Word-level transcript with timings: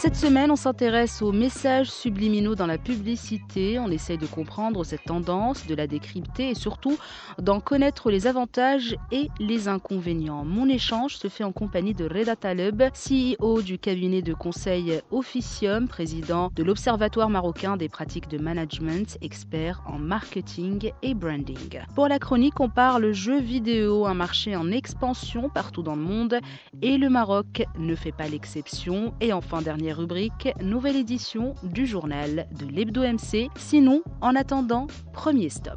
Cette 0.00 0.16
semaine, 0.16 0.50
on 0.50 0.56
s'intéresse 0.56 1.22
aux 1.22 1.30
messages 1.30 1.88
subliminaux 1.88 2.56
dans 2.56 2.66
la 2.66 2.76
publicité. 2.76 3.78
On 3.78 3.88
essaye 3.88 4.18
de 4.18 4.26
comprendre 4.26 4.82
cette 4.82 5.04
tendance, 5.04 5.64
de 5.68 5.76
la 5.76 5.86
décrypter 5.86 6.50
et 6.50 6.54
surtout 6.56 6.98
d'en 7.38 7.60
connaître 7.60 8.10
les 8.10 8.26
avantages 8.26 8.96
et 9.12 9.28
les 9.38 9.68
inconvénients. 9.68 10.44
Mon 10.44 10.68
échange 10.68 11.16
se 11.16 11.28
fait 11.28 11.44
en 11.44 11.52
compagnie 11.52 11.94
de 11.94 12.04
Reda 12.04 12.34
Taleb, 12.34 12.82
CEO 12.92 13.62
du 13.62 13.78
cabinet 13.78 14.22
de 14.22 14.34
conseil 14.34 15.00
Officium, 15.12 15.86
président 15.86 16.50
de 16.54 16.64
l'Observatoire 16.64 17.30
marocain 17.30 17.76
des 17.76 17.88
pratiques 17.88 18.28
de 18.28 18.38
management, 18.38 19.18
expert 19.22 19.82
en 19.86 19.98
marketing 19.98 20.90
et 21.02 21.14
branding. 21.14 21.80
Pour 21.94 22.08
la 22.08 22.18
chronique, 22.18 22.58
on 22.58 22.68
parle 22.68 23.12
jeux 23.12 23.40
vidéo, 23.40 24.06
un 24.06 24.14
marché 24.14 24.56
en 24.56 24.72
expansion 24.72 25.48
partout 25.48 25.82
dans 25.82 25.96
le 25.96 26.02
monde 26.02 26.38
et 26.82 26.98
le 26.98 27.08
Maroc 27.08 27.62
ne 27.78 27.94
fait 27.94 28.12
pas 28.12 28.26
l'exception. 28.26 29.14
Et 29.20 29.32
enfin, 29.32 29.62
dernière 29.82 29.98
rubrique, 29.98 30.48
nouvelle 30.62 30.94
édition 30.94 31.56
du 31.64 31.86
journal 31.86 32.46
de 32.56 32.66
l'Hebdo 32.66 33.02
MC. 33.02 33.48
Sinon, 33.56 34.04
en 34.20 34.36
attendant, 34.36 34.86
premier 35.12 35.48
stop. 35.48 35.76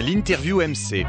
L'interview 0.00 0.60
MC. 0.62 1.06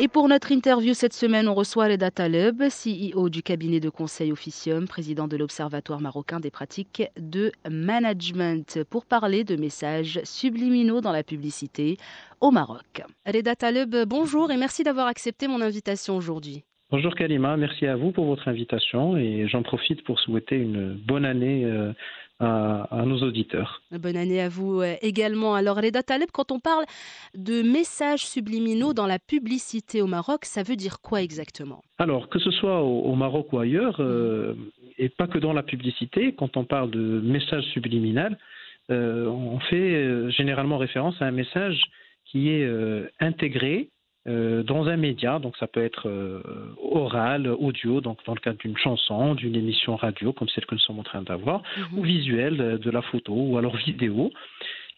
Et 0.00 0.08
pour 0.08 0.26
notre 0.28 0.50
interview 0.50 0.92
cette 0.92 1.12
semaine, 1.12 1.46
on 1.46 1.54
reçoit 1.54 1.86
Reda 1.86 2.10
Taleb, 2.10 2.64
CEO 2.64 3.28
du 3.28 3.44
cabinet 3.44 3.78
de 3.78 3.90
conseil 3.90 4.32
Officium, 4.32 4.88
président 4.88 5.28
de 5.28 5.36
l'Observatoire 5.36 6.00
marocain 6.00 6.40
des 6.40 6.50
pratiques 6.50 7.04
de 7.16 7.52
management, 7.70 8.82
pour 8.90 9.06
parler 9.06 9.44
de 9.44 9.54
messages 9.54 10.20
subliminaux 10.24 11.00
dans 11.00 11.12
la 11.12 11.22
publicité 11.22 11.96
au 12.40 12.50
Maroc. 12.50 13.02
Reda 13.24 13.54
Taleb, 13.54 13.94
bonjour 14.08 14.50
et 14.50 14.56
merci 14.56 14.82
d'avoir 14.82 15.06
accepté 15.06 15.46
mon 15.46 15.60
invitation 15.60 16.16
aujourd'hui. 16.16 16.64
Bonjour 16.90 17.14
Kalima, 17.14 17.58
merci 17.58 17.86
à 17.86 17.96
vous 17.96 18.12
pour 18.12 18.24
votre 18.24 18.48
invitation 18.48 19.18
et 19.18 19.46
j'en 19.46 19.62
profite 19.62 20.02
pour 20.04 20.18
souhaiter 20.20 20.56
une 20.56 20.94
bonne 20.94 21.26
année 21.26 21.66
euh, 21.66 21.92
à, 22.40 23.00
à 23.00 23.04
nos 23.04 23.18
auditeurs. 23.22 23.82
Bonne 23.90 24.16
année 24.16 24.40
à 24.40 24.48
vous 24.48 24.80
euh, 24.80 24.94
également. 25.02 25.54
Alors 25.54 25.76
Reda 25.76 26.02
Taleb, 26.02 26.30
quand 26.32 26.50
on 26.50 26.60
parle 26.60 26.86
de 27.34 27.60
messages 27.60 28.24
subliminaux 28.24 28.94
dans 28.94 29.06
la 29.06 29.18
publicité 29.18 30.00
au 30.00 30.06
Maroc, 30.06 30.46
ça 30.46 30.62
veut 30.62 30.76
dire 30.76 31.02
quoi 31.02 31.20
exactement? 31.20 31.82
Alors, 31.98 32.30
que 32.30 32.38
ce 32.38 32.50
soit 32.50 32.80
au, 32.80 33.02
au 33.02 33.14
Maroc 33.16 33.52
ou 33.52 33.58
ailleurs, 33.58 33.96
euh, 34.00 34.54
et 34.96 35.10
pas 35.10 35.26
que 35.26 35.36
dans 35.38 35.52
la 35.52 35.62
publicité, 35.62 36.34
quand 36.34 36.56
on 36.56 36.64
parle 36.64 36.90
de 36.90 37.20
message 37.20 37.64
subliminal, 37.74 38.38
euh, 38.90 39.26
on 39.26 39.58
fait 39.60 39.76
euh, 39.76 40.30
généralement 40.30 40.78
référence 40.78 41.20
à 41.20 41.26
un 41.26 41.32
message 41.32 41.78
qui 42.24 42.48
est 42.48 42.66
intégré 43.20 43.88
euh, 44.28 44.62
dans 44.62 44.88
un 44.88 44.96
média, 44.96 45.38
donc 45.38 45.56
ça 45.56 45.66
peut 45.66 45.82
être 45.82 46.08
euh, 46.08 46.42
oral, 46.82 47.48
audio, 47.48 48.00
donc 48.00 48.18
dans 48.26 48.34
le 48.34 48.40
cadre 48.40 48.58
d'une 48.58 48.76
chanson, 48.76 49.34
d'une 49.34 49.56
émission 49.56 49.96
radio 49.96 50.32
comme 50.32 50.48
celle 50.48 50.66
que 50.66 50.74
nous 50.74 50.80
sommes 50.80 50.98
en 50.98 51.04
train 51.04 51.22
d'avoir, 51.22 51.62
ou 51.96 52.02
visuel, 52.02 52.60
euh, 52.60 52.78
de 52.78 52.90
la 52.90 53.02
photo, 53.02 53.32
ou 53.32 53.56
alors 53.58 53.76
vidéo, 53.76 54.30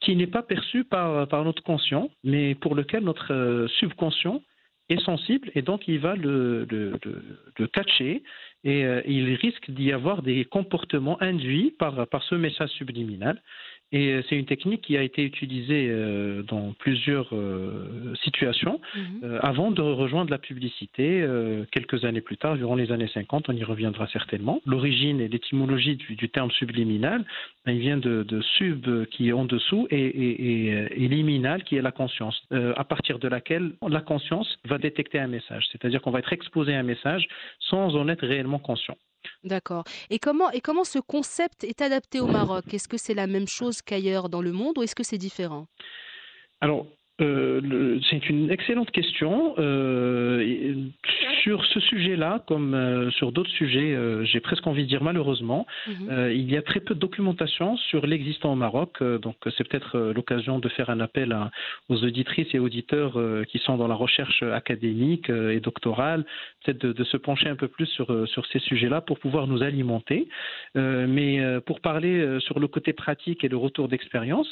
qui 0.00 0.16
n'est 0.16 0.27
pas 0.27 0.43
perçu 0.43 0.84
par, 0.84 1.28
par 1.28 1.44
notre 1.44 1.62
conscient, 1.62 2.10
mais 2.25 2.54
pour 2.54 2.75
lequel 2.75 3.04
notre 3.04 3.66
subconscient 3.78 4.43
est 4.91 5.00
sensible 5.04 5.50
et 5.54 5.62
donc 5.62 5.87
il 5.88 5.99
va 6.00 6.16
le, 6.16 6.66
le, 6.69 6.99
le, 7.04 7.22
le 7.56 7.66
catcher 7.69 8.22
et 8.65 8.84
euh, 8.84 9.00
il 9.06 9.34
risque 9.34 9.71
d'y 9.71 9.93
avoir 9.93 10.22
des 10.22 10.44
comportements 10.44 11.21
induits 11.22 11.75
par, 11.78 12.06
par 12.09 12.22
ce 12.25 12.34
message 12.34 12.71
subliminal. 12.71 13.41
Et 13.93 14.12
euh, 14.12 14.23
c'est 14.28 14.37
une 14.37 14.47
technique 14.47 14.83
qui 14.83 14.97
a 14.97 15.03
été 15.03 15.25
utilisée 15.25 15.89
euh, 15.91 16.43
dans 16.45 16.73
plusieurs 16.78 17.28
euh, 17.33 18.15
situations 18.23 18.81
Mhm. 18.95 19.39
avant 19.43 19.71
de 19.71 19.83
rejoindre 19.83 20.31
la 20.31 20.39
publicité 20.39 21.25
quelques 21.71 22.05
années 22.05 22.21
plus 22.21 22.37
tard, 22.37 22.56
durant 22.56 22.75
les 22.75 22.93
années 22.93 23.09
50, 23.09 23.49
on 23.49 23.53
y 23.53 23.65
reviendra 23.65 24.06
certainement. 24.09 24.61
L'origine 24.67 25.21
et 25.21 25.28
l'étymologie 25.28 25.97
du, 25.97 26.17
du 26.17 26.28
terme 26.28 26.51
subliminal, 26.51 27.25
ben, 27.65 27.73
il 27.73 27.81
vient 27.81 27.97
de, 27.97 28.23
de 28.23 28.41
sub 28.41 29.06
qui 29.06 29.28
est 29.28 29.33
en 29.33 29.45
dessous 29.45 29.87
et, 29.91 29.97
et, 29.97 30.69
et, 30.69 31.05
et 31.05 31.09
liminal 31.09 31.62
qui 31.65 31.77
est 31.77 31.83
la 31.83 31.93
conscience, 31.93 32.43
à 32.51 32.84
partir 32.84 33.19
de 33.19 33.28
laquelle 33.28 33.72
la 33.89 34.01
conscience 34.01 34.59
va 34.65 34.78
détecter 34.78 35.19
un 35.19 35.28
message. 35.28 35.67
C'est-à-dire 35.71 36.01
qu'on 36.03 36.11
va 36.11 36.21
être 36.21 36.33
exposé 36.33 36.75
à 36.75 36.81
un 36.81 36.84
message 36.84 37.27
sans 37.61 37.97
en 37.97 38.09
être 38.09 38.27
réellement 38.27 38.59
conscient. 38.59 38.97
D'accord. 39.45 39.84
Et 40.11 40.19
comment, 40.19 40.51
et 40.51 40.61
comment 40.61 40.84
ce 40.84 40.99
concept 40.99 41.65
est 41.65 41.81
adapté 41.81 42.21
au 42.21 42.27
Maroc? 42.27 42.75
Est-ce 42.75 42.89
que 42.89 42.99
c'est 42.99 43.15
la 43.15 43.27
même 43.27 43.49
chose 43.49 43.81
qu'ailleurs 43.83 44.28
dans 44.28 44.43
le 44.43 44.53
monde 44.53 44.78
ou 44.78 44.83
est-ce 44.83 44.95
que 44.95 45.03
c'est 45.03 45.19
différent? 45.19 45.67
Euh, 47.20 47.98
c'est 48.08 48.28
une 48.28 48.50
excellente 48.50 48.91
question. 48.91 49.54
Euh, 49.58 50.75
sur 51.42 51.64
ce 51.64 51.81
sujet-là, 51.81 52.42
comme 52.47 52.75
euh, 52.75 53.10
sur 53.12 53.32
d'autres 53.32 53.50
sujets, 53.50 53.97
j'ai 54.25 54.41
presque 54.41 54.66
envie 54.66 54.82
de 54.84 54.88
dire 54.88 55.03
malheureusement, 55.03 55.66
Mhm. 55.86 56.30
il 56.32 56.50
y 56.50 56.56
a 56.56 56.62
très 56.62 56.80
peu 56.80 56.94
de 56.94 57.00
documentation 57.00 57.76
sur 57.76 58.06
l'existant 58.06 58.53
au 58.53 58.56
Maroc. 58.56 59.03
donc, 59.22 59.36
c'est 59.56 59.66
peut-être 59.69 59.98
l'occasion 60.14 60.59
de 60.59 60.69
faire 60.69 60.91
un 60.91 61.00
appel 61.00 61.32
à- 61.32 61.50
aux 61.88 62.03
auditrices 62.04 62.53
et 62.54 62.59
auditeurs 62.59 63.19
qui 63.48 63.59
sont 63.59 63.76
dans 63.76 63.88
la 63.88 63.94
recherche 63.94 64.42
académique 64.42 65.30
et 65.30 65.60
doctorale, 65.60 66.25
peut-être 66.64 66.80
de, 66.86 66.92
de 66.92 67.04
se 67.04 67.16
pencher 67.16 67.48
un 67.48 67.56
peu 67.56 67.69
plus 67.69 67.86
sur, 67.86 68.28
sur 68.28 68.47
ces 68.47 68.59
sujets-là 68.60 69.00
pour 69.00 69.19
pouvoir 69.19 69.47
nous 69.47 69.62
alimenter. 69.62 70.28
Mais 70.75 71.41
pour 71.66 71.80
parler 71.80 72.38
sur 72.41 72.59
le 72.60 72.69
côté 72.69 72.92
pratique 72.92 73.44
et 73.44 73.48
le 73.48 73.56
retour 73.56 73.88
d'expérience, 73.88 74.48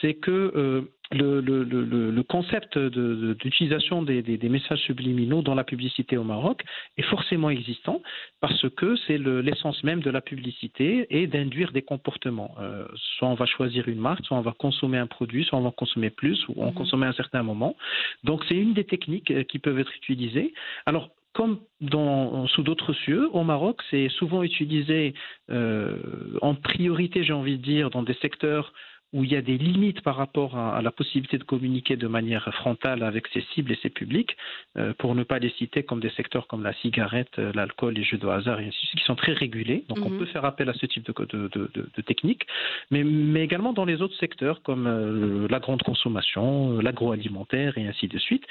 c'est 0.00 0.14
que 0.14 0.84
le, 1.12 1.40
le, 1.40 1.62
le, 1.64 1.84
le- 1.84 2.10
le 2.10 2.22
concept 2.22 2.76
de- 2.78 2.88
de- 2.88 3.34
d'utilisation 3.34 4.02
des, 4.02 4.22
des, 4.22 4.36
des 4.38 4.48
messages 4.48 4.80
subliminaux 4.80 5.42
dans 5.42 5.54
la 5.54 5.64
publicité 5.64 6.16
au 6.16 6.24
Maroc 6.24 6.64
est 6.96 7.02
forcément 7.02 7.50
existant 7.50 8.02
parce 8.40 8.68
que 8.70 8.96
c'est 9.06 9.18
le- 9.18 9.40
l'essence 9.40 9.82
même 9.84 10.00
de 10.00 10.10
la 10.10 10.20
publicité 10.20 11.06
et 11.10 11.26
d'induire 11.26 11.72
des 11.72 11.82
comportements. 11.82 12.54
Euh, 12.60 12.86
soit 13.16 13.28
on 13.28 13.34
va 13.34 13.46
choisir 13.46 13.88
une 13.88 14.00
marque, 14.00 14.24
soit 14.26 14.36
on 14.36 14.40
va 14.42 14.52
consommer 14.52 14.98
un 14.98 15.06
produit, 15.06 15.44
soit 15.44 15.58
on 15.58 15.62
va 15.62 15.68
en 15.68 15.72
consommer 15.72 16.10
plus 16.10 16.44
ou 16.48 16.62
en 16.62 16.66
Mhm. 16.66 16.74
consommer 16.74 17.06
à 17.06 17.10
un 17.10 17.12
certain 17.14 17.42
moment. 17.42 17.76
Donc 18.24 18.44
c'est 18.48 18.56
une 18.56 18.74
des 18.74 18.84
techniques 18.84 19.30
euh, 19.30 19.44
qui 19.44 19.58
peuvent 19.58 19.78
être 19.78 19.94
utilisées. 19.96 20.54
Alors 20.86 21.10
comme 21.34 21.58
dans, 21.82 22.46
sous 22.46 22.62
d'autres 22.62 22.94
cieux, 22.94 23.28
au 23.34 23.44
Maroc, 23.44 23.82
c'est 23.90 24.08
souvent 24.08 24.42
utilisé 24.42 25.12
euh, 25.50 25.98
en 26.40 26.54
priorité, 26.54 27.24
j'ai 27.24 27.34
envie 27.34 27.58
de 27.58 27.62
dire, 27.62 27.90
dans 27.90 28.02
des 28.02 28.14
secteurs 28.14 28.72
où 29.12 29.24
il 29.24 29.30
y 29.32 29.36
a 29.36 29.42
des 29.42 29.56
limites 29.56 30.00
par 30.02 30.16
rapport 30.16 30.56
à, 30.56 30.76
à 30.76 30.82
la 30.82 30.90
possibilité 30.90 31.38
de 31.38 31.44
communiquer 31.44 31.96
de 31.96 32.06
manière 32.08 32.52
frontale 32.54 33.02
avec 33.02 33.26
ses 33.28 33.42
cibles 33.54 33.72
et 33.72 33.78
ses 33.82 33.88
publics, 33.90 34.36
euh, 34.76 34.92
pour 34.98 35.14
ne 35.14 35.22
pas 35.22 35.38
les 35.38 35.50
citer 35.50 35.84
comme 35.84 36.00
des 36.00 36.10
secteurs 36.10 36.46
comme 36.48 36.62
la 36.62 36.72
cigarette, 36.74 37.38
euh, 37.38 37.52
l'alcool, 37.54 37.94
les 37.94 38.02
jeux 38.04 38.18
de 38.18 38.26
hasard, 38.26 38.60
et 38.60 38.66
ainsi 38.66 38.78
de 38.82 38.86
suite, 38.88 39.00
qui 39.00 39.06
sont 39.06 39.14
très 39.14 39.32
régulés. 39.32 39.84
Donc 39.88 40.04
on 40.04 40.10
Mhm. 40.10 40.18
peut 40.18 40.26
faire 40.26 40.44
appel 40.44 40.68
à 40.68 40.74
ce 40.74 40.86
type 40.86 41.04
de, 41.06 41.14
de, 41.24 41.48
de, 41.48 41.70
de, 41.74 41.88
de 41.96 42.02
techniques, 42.02 42.46
mais, 42.90 43.04
mais 43.04 43.42
également 43.44 43.72
dans 43.72 43.84
les 43.84 44.02
autres 44.02 44.16
secteurs 44.16 44.60
comme 44.62 44.86
euh, 44.86 45.46
la 45.48 45.60
grande 45.60 45.82
consommation, 45.82 46.78
l'agroalimentaire 46.80 47.78
et 47.78 47.86
ainsi 47.86 48.08
de 48.08 48.18
suite. 48.18 48.44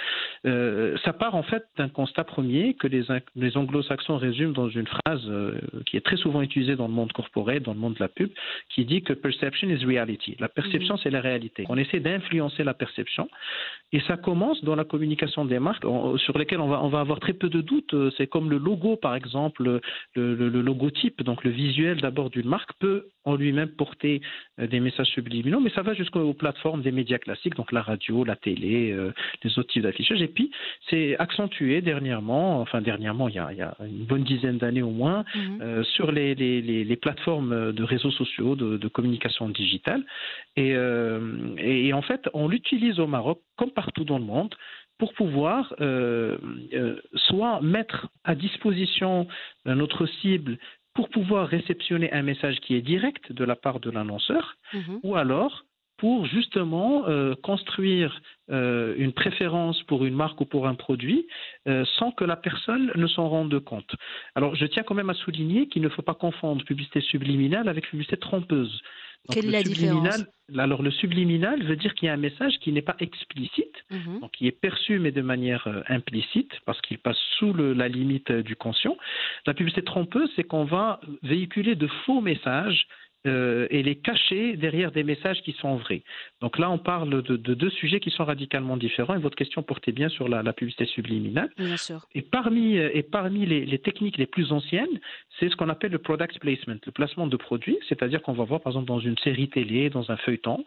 Ça 0.44 1.14
part 1.14 1.36
en 1.36 1.44
fait 1.44 1.66
d'un 1.78 1.90
constat 1.90 2.24
premier 2.24 2.74
que 2.76 2.88
les, 2.88 3.04
les 3.36 3.58
anglo-saxons 3.58 4.18
résument 4.18 4.54
dans 4.54 4.70
une 4.70 4.88
phrase 4.88 5.30
qui 5.86 5.98
est 5.98 6.02
très 6.06 6.18
souvent 6.18 6.42
utilisée 6.42 6.76
dans 6.76 6.88
le 6.88 6.94
monde 6.94 7.12
corporel, 7.14 7.62
dans 7.62 7.74
le 7.74 7.80
monde 7.80 7.96
de 7.96 8.00
la 8.00 8.08
pub, 8.08 8.30
qui 8.70 8.86
dit 8.86 9.02
que 9.02 9.14
perception 9.14 9.70
is 9.70 9.84
reality. 9.86 10.36
La 10.46 10.50
perception, 10.62 10.96
c'est 11.02 11.10
la 11.10 11.22
réalité. 11.30 11.62
On 11.70 11.78
essaie 11.84 12.00
d'influencer 12.08 12.64
la 12.72 12.76
perception 12.84 13.26
et 13.96 14.00
ça 14.08 14.16
commence 14.28 14.60
dans 14.64 14.76
la 14.82 14.84
communication 14.94 15.44
des 15.54 15.60
marques 15.70 15.86
on- 15.86 16.18
sur 16.26 16.38
lesquelles 16.40 16.60
on 16.68 16.68
va, 16.68 16.80
on 16.84 16.90
va 16.96 17.00
avoir 17.00 17.20
très 17.26 17.34
peu 17.42 17.50
de 17.58 17.62
doutes. 17.62 17.94
Euh, 17.96 18.12
C'est 18.18 18.28
comme 18.34 18.50
le 18.56 18.60
logo, 18.70 18.92
par 19.08 19.16
exemple, 19.16 19.60
le, 19.64 19.76
le- 20.40 20.50
le 20.56 20.62
logotype, 20.70 21.18
donc 21.30 21.44
le 21.44 21.52
visuel 21.64 21.96
d'abord 22.06 22.30
d'une 22.36 22.48
marque 22.58 22.72
peut 22.84 23.00
en 23.32 23.36
lui-même 23.42 23.70
porter 23.70 24.22
euh, 24.60 24.68
des 24.74 24.80
messages 24.88 25.08
subliminaux, 25.18 25.60
mais 25.60 25.72
ça 25.78 25.82
va 25.82 25.94
jusqu'aux 26.02 26.34
plateformes 26.34 26.82
des 26.88 26.92
médias 26.92 27.18
classiques, 27.18 27.56
donc 27.56 27.72
la 27.72 27.82
radio, 27.82 28.24
la 28.24 28.36
télé, 28.36 28.92
euh, 28.92 29.12
les 29.44 29.52
autres 29.58 29.72
types 29.74 29.82
d'affichage. 29.88 30.22
Et 30.22 30.28
puis, 30.28 30.52
c'est 30.90 31.18
accentué 31.18 31.82
dernièrement, 31.82 32.62
enfin 32.62 32.82
dernièrement, 32.92 33.28
il 33.30 33.36
y 33.36 33.40
a, 33.40 33.48
il 33.52 33.58
y 33.58 33.62
a 33.70 33.76
une 33.96 34.06
bonne 34.12 34.24
dizaine 34.34 34.58
d'années 34.60 34.84
au 34.92 34.92
moins, 35.04 35.24
Mhm. 35.36 35.60
euh, 35.62 35.84
sur 35.96 36.12
les, 36.12 36.36
les, 36.36 36.62
les, 36.70 36.84
les 36.92 36.96
plateformes 37.06 37.72
de 37.80 37.84
réseaux 37.84 38.12
sociaux, 38.12 38.56
de, 38.56 38.78
de 38.78 38.88
communication 38.88 39.50
digitale, 39.50 40.04
Et, 40.56 40.76
et, 41.58 41.94
en 41.94 42.02
fait, 42.02 42.30
on 42.34 42.48
l'utilise 42.48 43.00
au 43.00 43.08
Maroc, 43.08 43.42
comme 43.58 43.72
partout 43.72 44.04
dans 44.04 44.20
le 44.20 44.26
monde, 44.26 44.56
pour 44.98 45.14
pouvoir 45.14 45.74
soit 47.16 47.62
mettre 47.62 48.08
à 48.24 48.36
disposition 48.36 49.28
notre 49.66 50.06
cible 50.06 50.58
pour 50.96 51.10
pouvoir 51.10 51.48
réceptionner 51.48 52.12
un 52.14 52.24
message 52.24 52.60
qui 52.62 52.74
est 52.74 52.82
direct 52.82 53.32
de 53.32 53.44
la 53.44 53.56
part 53.56 53.80
de 53.80 53.92
l'annonceur, 53.92 54.56
mhm. 54.74 55.00
ou 55.04 55.16
alors 55.16 55.66
pour 55.98 56.26
justement 56.26 57.08
euh, 57.08 57.36
construire 57.36 58.22
euh, 58.50 58.96
une 58.98 59.14
préférence 59.14 59.82
pour 59.84 60.06
une 60.06 60.16
marque 60.16 60.42
ou 60.42 60.46
pour 60.46 60.68
un 60.68 60.76
produit 60.76 61.26
euh, 61.68 61.86
sans 61.98 62.12
que 62.12 62.26
la 62.26 62.36
personne 62.36 62.92
ne 62.96 63.08
s'en 63.08 63.30
rende 63.30 63.58
compte. 63.60 63.96
Alors 64.36 64.56
je 64.56 64.66
tiens 64.66 64.84
quand 64.84 64.96
même 64.96 65.10
à 65.10 65.14
souligner 65.14 65.68
qu'il 65.68 65.82
ne 65.82 65.90
faut 65.90 66.02
pas 66.02 66.14
confondre 66.14 66.66
publicité 66.66 67.00
subliminale 67.02 67.70
avec 67.70 67.90
publicité 67.90 68.18
trompeuse. 68.18 68.82
Quelle 69.32 69.48
est 69.48 69.52
la 69.52 69.64
différence? 69.64 70.26
Alors 70.58 70.84
le 70.84 70.92
subliminal 70.92 71.64
veut 71.64 71.76
dire 71.76 71.96
qu'il 71.96 72.06
y 72.06 72.10
a 72.10 72.14
un 72.14 72.18
message 72.18 72.60
qui 72.60 72.72
n'est 72.72 72.84
pas 72.84 72.96
explicite, 73.00 73.74
mhm. 73.90 74.20
donc 74.22 74.32
qui 74.32 74.48
est 74.48 74.52
perçu 74.52 75.00
mais 75.00 75.12
de 75.12 75.22
manière 75.22 75.68
implicite 75.88 76.52
parce 76.66 76.80
qu'il 76.82 77.00
passe 77.00 77.18
sous 77.40 77.54
la 77.54 77.88
limite 77.88 78.32
du 78.32 78.56
conscient. 78.56 78.96
La 79.48 79.54
publicité 79.54 79.84
trompeuse, 79.84 80.30
c'est 80.36 80.44
qu'on 80.44 80.66
va 80.66 81.00
véhiculer 81.24 81.76
de 81.76 81.88
faux 82.06 82.22
messages 82.22 82.88
euh, 83.26 83.68
et 83.70 83.84
les 83.84 83.96
cacher 83.96 84.56
derrière 84.56 84.92
des 84.92 85.04
messages 85.04 85.42
qui 85.42 85.54
sont 85.54 85.76
vrais. 85.78 86.04
Donc 86.42 86.58
là, 86.58 86.70
on 86.70 86.78
parle 86.78 87.22
de, 87.22 87.36
deux 87.38 87.70
sujets 87.70 88.00
qui 88.00 88.12
sont 88.12 88.26
radicalement 88.26 88.78
différents. 88.78 89.16
Et 89.16 89.20
votre 89.20 89.36
question 89.36 89.64
portait 89.64 89.92
bien 89.92 90.10
sur 90.10 90.28
la, 90.28 90.54
publicité 90.54 90.86
subliminale. 90.86 91.50
Bien 91.58 91.78
sûr. 91.78 92.06
Et 92.14 92.22
parmi, 92.22 92.76
et 92.78 93.04
parmi 93.04 93.46
les, 93.46 93.80
techniques 93.80 94.18
les 94.18 94.26
plus 94.26 94.52
anciennes, 94.52 95.00
c'est 95.40 95.50
ce 95.50 95.56
qu'on 95.56 95.70
appelle 95.70 95.92
le 95.92 96.00
product 96.00 96.40
placement, 96.40 96.76
le 96.86 96.92
placement 96.92 97.28
de 97.28 97.38
produits. 97.38 97.78
C'est-à-dire 97.90 98.22
qu'on 98.22 98.34
va 98.34 98.44
voir, 98.44 98.62
par 98.62 98.72
exemple, 98.72 98.88
dans 98.88 99.00
une 99.00 99.18
série 99.18 99.50
télé, 99.50 99.90
dans 99.90 100.12
un 100.12 100.18
feuilleton, 100.18 100.66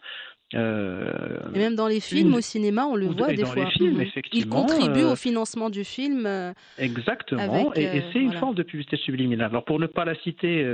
euh, 0.54 1.12
et 1.54 1.58
même 1.58 1.74
dans 1.74 1.88
les 1.88 2.00
films 2.00 2.34
au 2.34 2.40
cinéma, 2.40 2.86
on 2.86 2.96
le 2.96 3.06
voit 3.06 3.32
des 3.34 3.44
fois. 3.44 3.68
Mhm. 3.80 4.04
Il 4.32 4.48
contribue 4.48 5.00
euh, 5.00 5.12
au 5.12 5.16
financement 5.16 5.68
du 5.68 5.84
film. 5.84 6.24
Euh, 6.26 6.52
exactement, 6.78 7.74
et, 7.74 8.02
c'est 8.12 8.18
une 8.18 8.32
forme 8.32 8.54
de 8.54 8.62
publicité 8.62 8.96
subliminale. 8.96 9.50
Alors 9.50 9.64
pour 9.64 9.78
ne 9.78 9.86
pas 9.86 10.06
la 10.06 10.14
citer, 10.16 10.66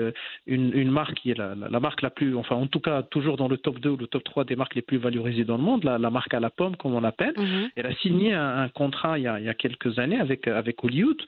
une, 0.46 0.90
marque 0.90 1.14
qui 1.14 1.30
est 1.32 1.38
la, 1.38 1.54
marque 1.80 2.02
la 2.02 2.10
plus, 2.10 2.36
enfin 2.36 2.54
en 2.54 2.66
tout 2.68 2.80
cas 2.80 3.02
toujours 3.02 3.36
dans 3.36 3.48
le 3.48 3.56
top 3.56 3.80
2 3.80 3.90
ou 3.90 3.96
le 3.96 4.06
top 4.06 4.22
3 4.22 4.44
des 4.44 4.54
marques 4.54 4.76
les 4.76 4.82
plus 4.82 4.98
valorisées 4.98 5.44
dans 5.44 5.56
le 5.56 5.62
monde, 5.62 5.82
la, 5.82 5.98
marque 6.10 6.34
à 6.34 6.40
la 6.40 6.50
pomme 6.50 6.76
comme 6.76 6.94
on 6.94 7.00
l'appelle, 7.00 7.34
mhm. 7.36 7.70
elle 7.74 7.86
a 7.86 7.94
signé 7.96 8.32
un, 8.32 8.68
contrat 8.68 9.18
il 9.18 9.22
y, 9.22 9.28
a, 9.28 9.40
il 9.40 9.46
y, 9.46 9.48
a, 9.48 9.54
quelques 9.54 9.98
années 9.98 10.20
avec, 10.20 10.46
avec 10.46 10.82
Hollywood 10.84 11.20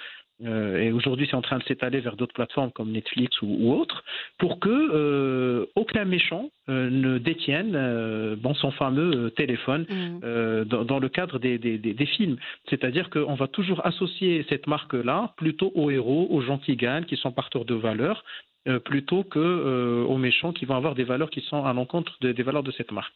euh, 0.44 0.78
et 0.78 0.92
aujourd'hui 0.92 1.26
c'est 1.30 1.36
en 1.36 1.42
train 1.42 1.58
de 1.58 1.62
s'étaler 1.64 2.00
vers 2.00 2.16
d'autres 2.16 2.34
plateformes 2.34 2.70
comme 2.70 2.92
Netflix 2.92 3.40
ou, 3.40 3.72
autres, 3.72 4.04
pour 4.38 4.60
que 4.60 4.68
euh, 4.68 5.66
aucun 5.76 6.04
méchant 6.04 6.50
euh, 6.68 6.90
ne 6.90 7.18
détienne 7.18 8.36
bon, 8.36 8.54
son 8.54 8.70
fameux 8.72 9.30
téléphone 9.30 9.86
mm. 9.88 10.64
dans, 10.64 10.98
le 10.98 11.08
cadre 11.08 11.38
des, 11.38 11.58
des, 11.58 11.78
des 11.78 12.06
films. 12.06 12.36
C'est-à-dire 12.68 13.08
qu'on 13.10 13.34
va 13.34 13.48
toujours 13.48 13.84
associer 13.86 14.44
cette 14.48 14.66
marque-là 14.66 15.32
plutôt 15.36 15.72
aux 15.74 15.90
héros, 15.90 16.26
aux 16.30 16.42
gens 16.42 16.58
qui 16.58 16.76
gagnent, 16.76 17.04
qui 17.04 17.16
sont 17.16 17.32
porteurs 17.32 17.64
de 17.64 17.74
valeurs, 17.74 18.24
plutôt 18.84 19.22
que 19.22 20.04
aux 20.08 20.18
méchants 20.18 20.52
qui 20.52 20.64
vont 20.64 20.74
avoir 20.74 20.96
des 20.96 21.04
valeurs 21.04 21.30
qui 21.30 21.40
sont 21.42 21.64
à 21.64 21.72
l'encontre 21.72 22.12
des 22.20 22.42
valeurs 22.42 22.64
de 22.64 22.72
cette 22.72 22.90
marque. 22.90 23.14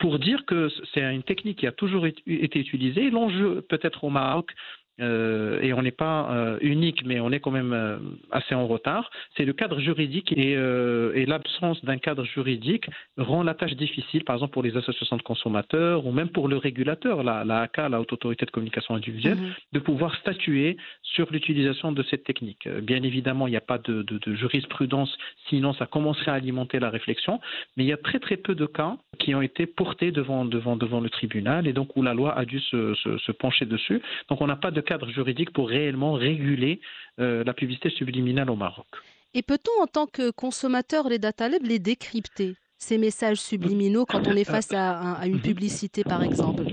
pour 0.00 0.18
dire 0.18 0.44
que 0.44 0.68
c'est 0.92 1.02
une 1.02 1.22
technique 1.22 1.58
qui 1.58 1.66
a 1.66 1.72
toujours 1.72 2.06
été 2.06 2.58
utilisée, 2.58 3.10
l'enjeu 3.10 3.64
peut-être 3.68 4.02
au 4.04 4.10
Maroc 4.10 4.50
euh, 5.00 5.60
et 5.60 5.72
on 5.72 5.82
n'est 5.82 5.90
pas 5.90 6.28
euh, 6.30 6.58
unique, 6.60 7.04
mais 7.04 7.18
on 7.18 7.32
est 7.32 7.40
quand 7.40 7.50
même 7.50 7.72
euh, 7.72 7.98
assez 8.30 8.54
en 8.54 8.66
retard, 8.66 9.10
c'est 9.36 9.44
le 9.44 9.52
cadre 9.52 9.80
juridique 9.80 10.32
et, 10.32 10.52
et 10.52 11.26
l'absence 11.26 11.84
d'un 11.84 11.98
cadre 11.98 12.24
juridique 12.24 12.88
rend 13.16 13.42
la 13.42 13.54
tâche 13.54 13.74
difficile, 13.74 14.24
par 14.24 14.36
exemple 14.36 14.52
pour 14.52 14.62
les 14.62 14.76
associations 14.76 15.16
de 15.16 15.22
consommateurs 15.22 16.06
ou 16.06 16.12
même 16.12 16.28
pour 16.28 16.48
le 16.48 16.56
régulateur, 16.56 17.22
la, 17.22 17.44
la 17.44 17.62
ACA, 17.62 17.88
la 17.88 18.00
Haute 18.00 18.12
Autorité 18.12 18.46
de 18.46 18.50
Communication 18.50 18.94
Individuelle, 18.94 19.38
mhm. 19.38 19.52
de 19.72 19.78
pouvoir 19.80 20.14
statuer 20.16 20.76
sur 21.02 21.30
l'utilisation 21.32 21.92
de 21.92 22.02
cette 22.04 22.24
technique. 22.24 22.68
Bien 22.68 23.02
évidemment, 23.02 23.46
il 23.46 23.50
n'y 23.50 23.56
a 23.56 23.62
pas 23.62 23.78
de, 23.78 24.02
de, 24.02 24.18
de, 24.18 24.34
jurisprudence, 24.34 25.16
sinon 25.48 25.72
ça 25.74 25.86
commencerait 25.86 26.30
à 26.30 26.34
alimenter 26.34 26.78
la 26.78 26.90
réflexion, 26.90 27.40
mais 27.76 27.84
il 27.84 27.88
y 27.88 27.92
a 27.92 27.96
très 27.96 28.20
très 28.20 28.36
peu 28.36 28.54
de 28.54 28.66
cas 28.66 28.96
qui 29.18 29.34
ont 29.34 29.42
été 29.42 29.66
portés 29.66 30.12
devant, 30.12 30.44
devant, 30.44 30.76
devant 30.76 31.00
le 31.00 31.10
tribunal 31.10 31.66
et 31.66 31.72
donc 31.72 31.96
où 31.96 32.02
la 32.02 32.14
loi 32.14 32.36
a 32.36 32.44
dû 32.44 32.60
se, 32.60 32.94
se, 32.94 33.18
se 33.18 33.32
pencher 33.32 33.66
dessus. 33.66 34.00
Donc 34.28 34.40
on 34.40 34.46
n'a 34.46 34.56
pas 34.56 34.70
de 34.70 34.83
cadre 34.84 35.10
juridique 35.10 35.52
pour 35.52 35.68
réellement 35.68 36.12
réguler 36.12 36.80
euh, 37.18 37.42
la 37.44 37.54
publicité 37.54 37.90
subliminale 37.90 38.50
au 38.50 38.56
Maroc. 38.56 38.86
Et 39.34 39.42
peut-on, 39.42 39.82
en 39.82 39.86
tant 39.86 40.06
que 40.06 40.30
consommateur, 40.30 41.08
les 41.08 41.18
data 41.18 41.48
labs, 41.48 41.64
les 41.64 41.80
décrypter, 41.80 42.54
ces 42.78 42.98
messages 42.98 43.40
subliminaux, 43.40 44.06
quand 44.06 44.28
on 44.28 44.36
est 44.36 44.44
face 44.44 44.72
à, 44.72 45.14
à 45.14 45.26
une 45.26 45.40
publicité, 45.40 46.04
par 46.04 46.22
exemple? 46.22 46.64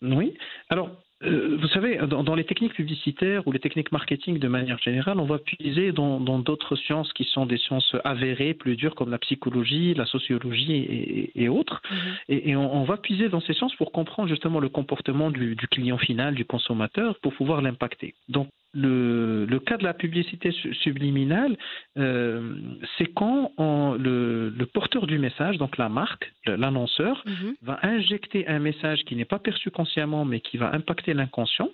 Oui. 0.00 0.34
Alors, 0.70 0.88
euh, 1.24 1.56
vous 1.60 1.66
savez, 1.68 1.98
dans, 2.06 2.34
les 2.36 2.44
techniques 2.44 2.74
publicitaires 2.74 3.46
ou 3.46 3.52
les 3.52 3.58
techniques 3.58 3.90
marketing 3.90 4.38
de 4.38 4.46
manière 4.46 4.78
générale, 4.78 5.18
on 5.18 5.24
va 5.24 5.38
puiser 5.38 5.90
dans 5.90 6.38
d'autres 6.38 6.76
sciences 6.76 7.12
qui 7.12 7.24
sont 7.24 7.44
des 7.44 7.58
sciences 7.58 7.96
avérées, 8.04 8.54
plus 8.54 8.76
dures, 8.76 8.94
comme 8.94 9.10
la 9.10 9.18
psychologie, 9.18 9.94
la 9.94 10.06
sociologie 10.06 11.30
et, 11.34 11.48
autres. 11.48 11.82
Mhm. 11.90 11.98
Et, 12.28 12.56
on, 12.56 12.84
va 12.84 12.96
puiser 12.96 13.28
dans 13.28 13.40
ces 13.40 13.52
sciences 13.52 13.74
pour 13.74 13.90
comprendre 13.90 14.28
justement 14.28 14.60
le 14.60 14.68
comportement 14.68 15.30
du, 15.30 15.56
du 15.56 15.66
client 15.66 15.98
final, 15.98 16.34
du 16.34 16.44
consommateur, 16.44 17.18
pour 17.20 17.34
pouvoir 17.34 17.62
l'impacter. 17.62 18.14
Donc, 18.28 18.48
le, 18.74 19.58
cas 19.58 19.76
de 19.76 19.84
la 19.84 19.94
publicité 19.94 20.52
subliminale, 20.82 21.56
euh, 21.98 22.54
c'est 22.96 23.06
quand 23.06 23.52
le, 23.58 24.52
porteur 24.72 25.06
du 25.06 25.18
message, 25.18 25.58
donc 25.58 25.78
la 25.78 25.88
marque, 25.88 26.32
l'annonceur, 26.46 27.22
mhm. 27.26 27.54
va 27.62 27.78
injecter 27.82 28.46
un 28.46 28.58
message 28.58 29.04
qui 29.04 29.16
n'est 29.16 29.24
pas 29.24 29.38
perçu 29.38 29.70
consciemment, 29.70 30.24
mais 30.24 30.40
qui 30.40 30.56
va 30.56 30.74
impacter 30.74 31.07
l'inconscient 31.14 31.70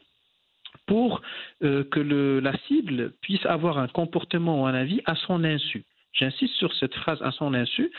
pour 0.86 1.22
euh, 1.62 1.84
que 1.84 2.00
la 2.00 2.56
cible 2.66 3.12
puisse 3.22 3.44
avoir 3.46 3.78
un 3.78 3.88
comportement 3.88 4.62
ou 4.62 4.66
un 4.66 4.74
avis 4.74 5.00
à 5.06 5.14
son 5.14 5.44
insu. 5.44 5.84
J'insiste 6.12 6.54
sur 6.54 6.72
cette 6.74 6.94
phrase 6.94 7.20
à 7.22 7.32
son 7.32 7.54
insu 7.54 7.90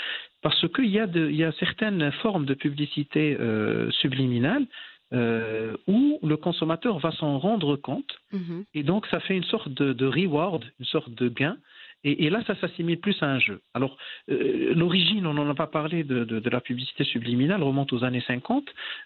parce 0.41 0.67
qu'il 0.73 0.87
y, 0.87 0.99
a 0.99 1.51
certaines 1.53 2.11
formes 2.13 2.45
de 2.45 2.53
publicité 2.53 3.35
euh, 3.39 3.91
subliminale 3.91 4.65
euh, 5.13 5.75
où 5.87 6.19
le 6.23 6.37
consommateur 6.37 6.99
va 6.99 7.11
s'en 7.11 7.37
rendre 7.39 7.75
compte. 7.75 8.19
Mhm. 8.31 8.65
Et 8.73 8.83
donc, 8.83 9.05
ça 9.07 9.19
fait 9.19 9.35
une 9.35 9.43
sorte 9.43 9.69
de, 9.69 10.05
reward, 10.05 10.63
une 10.79 10.85
sorte 10.85 11.11
de 11.11 11.29
gain 11.29 11.57
et, 12.07 12.29
là, 12.29 12.43
ça 12.45 12.55
s'assimile 12.61 12.99
plus 12.99 13.17
à 13.21 13.25
un 13.25 13.39
jeu. 13.39 13.61
Alors, 13.73 13.97
euh, 14.29 14.73
l'origine, 14.75 15.25
on 15.25 15.33
n'en 15.33 15.49
a 15.49 15.55
pas 15.55 15.65
parlé 15.65 16.03
de, 16.03 16.49
la 16.49 16.61
publicité 16.61 17.03
subliminale, 17.03 17.63
remonte 17.63 17.91
aux 17.93 18.03
années 18.03 18.23
50, 18.27 18.63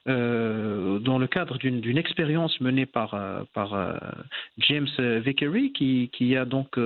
euh, 0.10 1.00
dans 1.00 1.18
le 1.18 1.28
cadre 1.28 1.58
d'une 1.58 1.98
expérience 1.98 2.60
menée 2.60 2.86
par, 2.86 3.14
euh, 3.14 3.94
James 4.58 4.90
Vickery, 4.98 5.72
qui, 5.72 6.10
qui, 6.12 6.36
a 6.36 6.44
donc 6.44 6.78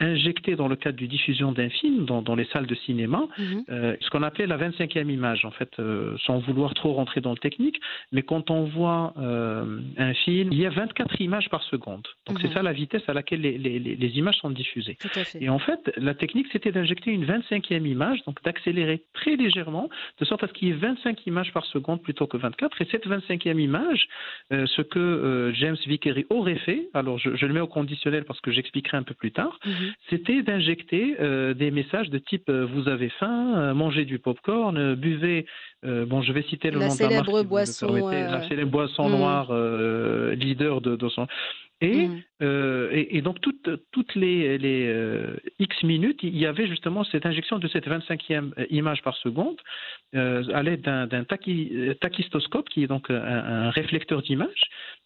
injecté 0.00 0.56
dans 0.56 0.66
le 0.66 0.74
cadre 0.74 0.98
du 0.98 1.06
diffusion 1.06 1.52
d'un 1.52 1.68
film 1.68 2.06
dans, 2.06 2.22
dans, 2.22 2.34
les 2.34 2.46
salles 2.46 2.66
de 2.66 2.74
cinéma 2.74 3.22
mhm. 3.38 3.64
ce 3.68 4.10
qu'on 4.10 4.24
appelait 4.24 4.48
la 4.48 4.58
25e 4.58 5.08
image, 5.08 5.44
en 5.44 5.52
fait, 5.52 5.70
sans 6.26 6.38
vouloir 6.40 6.74
trop 6.74 6.92
rentrer 6.94 7.20
dans 7.20 7.30
le 7.30 7.38
technique, 7.38 7.80
mais 8.10 8.22
quand 8.22 8.50
on 8.50 8.64
voit 8.64 9.14
un 9.16 10.14
film, 10.24 10.48
il 10.52 10.58
y 10.58 10.66
a 10.66 10.70
24 10.70 11.20
images 11.20 11.48
par 11.50 11.62
seconde. 11.62 12.06
Donc, 12.26 12.40
c'est 12.40 12.48
mhm. 12.48 12.54
ça 12.54 12.62
la 12.62 12.72
vitesse 12.72 13.08
à 13.08 13.12
laquelle 13.12 13.42
les, 13.42 13.58
les, 13.58 13.78
les 13.78 14.18
images 14.18 14.36
sont 14.36 14.50
diffusées. 14.50 14.96
Tout 15.00 15.08
à 15.14 15.24
fait 15.24 15.51
en 15.52 15.58
fait, 15.58 15.92
la 15.96 16.14
technique, 16.14 16.46
c'était 16.50 16.72
d'injecter 16.72 17.10
une 17.10 17.26
25e 17.26 17.86
image, 17.86 18.24
donc 18.24 18.42
d'accélérer 18.42 19.02
très 19.12 19.36
légèrement, 19.36 19.90
de 20.18 20.24
sorte 20.24 20.42
à 20.42 20.48
ce 20.48 20.52
qu'il 20.54 20.68
y 20.68 20.70
ait 20.70 20.74
25 20.74 21.26
images 21.26 21.52
par 21.52 21.66
seconde 21.66 22.02
plutôt 22.02 22.26
que 22.26 22.38
24. 22.38 22.80
Et 22.80 22.88
cette 22.90 23.06
25e 23.06 23.60
image, 23.60 24.08
euh, 24.52 24.66
ce 24.66 24.80
que 24.80 24.98
euh, 24.98 25.52
James 25.52 25.76
Vickery 25.86 26.24
aurait 26.30 26.56
fait, 26.56 26.88
alors 26.94 27.18
je, 27.18 27.28
le 27.44 27.52
mets 27.52 27.60
au 27.60 27.66
conditionnel 27.66 28.24
parce 28.24 28.40
que 28.40 28.50
j'expliquerai 28.50 28.96
un 28.96 29.02
peu 29.02 29.14
plus 29.14 29.30
tard, 29.30 29.58
mhm. 29.66 29.92
c'était 30.08 30.42
d'injecter 30.42 31.16
euh, 31.20 31.52
des 31.52 31.70
messages 31.70 32.08
de 32.08 32.18
type 32.18 32.50
vous 32.50 32.88
avez 32.88 33.10
faim, 33.10 33.74
mangez 33.74 34.06
du 34.06 34.18
popcorn, 34.18 34.94
buvez, 34.94 35.44
bon, 35.82 36.22
je 36.22 36.32
vais 36.32 36.42
citer 36.42 36.70
le 36.70 36.78
la 36.78 36.88
nom 36.88 36.94
de 36.94 37.02
la 37.02 37.08
marque, 37.10 37.46
boisson, 37.46 37.94
la 38.10 38.48
célèbre 38.48 38.70
boisson 38.70 39.08
mhm. 39.08 39.16
noire, 39.16 39.52
leader 40.34 40.80
de, 40.80 40.96
de 40.96 41.08
son. 41.08 41.26
Mmh. 41.82 42.22
Euh, 42.42 42.90
et, 42.92 43.16
et, 43.16 43.22
donc, 43.22 43.40
toutes, 43.40 43.68
toutes 43.90 44.14
les, 44.14 44.58
les 44.58 44.86
euh, 44.86 45.36
X 45.58 45.82
minutes, 45.82 46.20
il 46.22 46.36
y 46.36 46.46
avait 46.46 46.66
justement 46.66 47.04
cette 47.04 47.26
injection 47.26 47.58
de 47.58 47.68
cette 47.68 47.86
25e 47.86 48.52
euh, 48.58 48.66
image 48.70 49.02
par 49.02 49.16
seconde 49.16 49.56
à 50.14 50.62
l'aide 50.62 50.82
d'un 50.82 51.24
tachystoscope, 51.24 52.68
qui 52.68 52.82
est 52.82 52.86
donc 52.86 53.08
un, 53.08 53.70
réflecteur 53.70 54.20
d'image. 54.20 54.64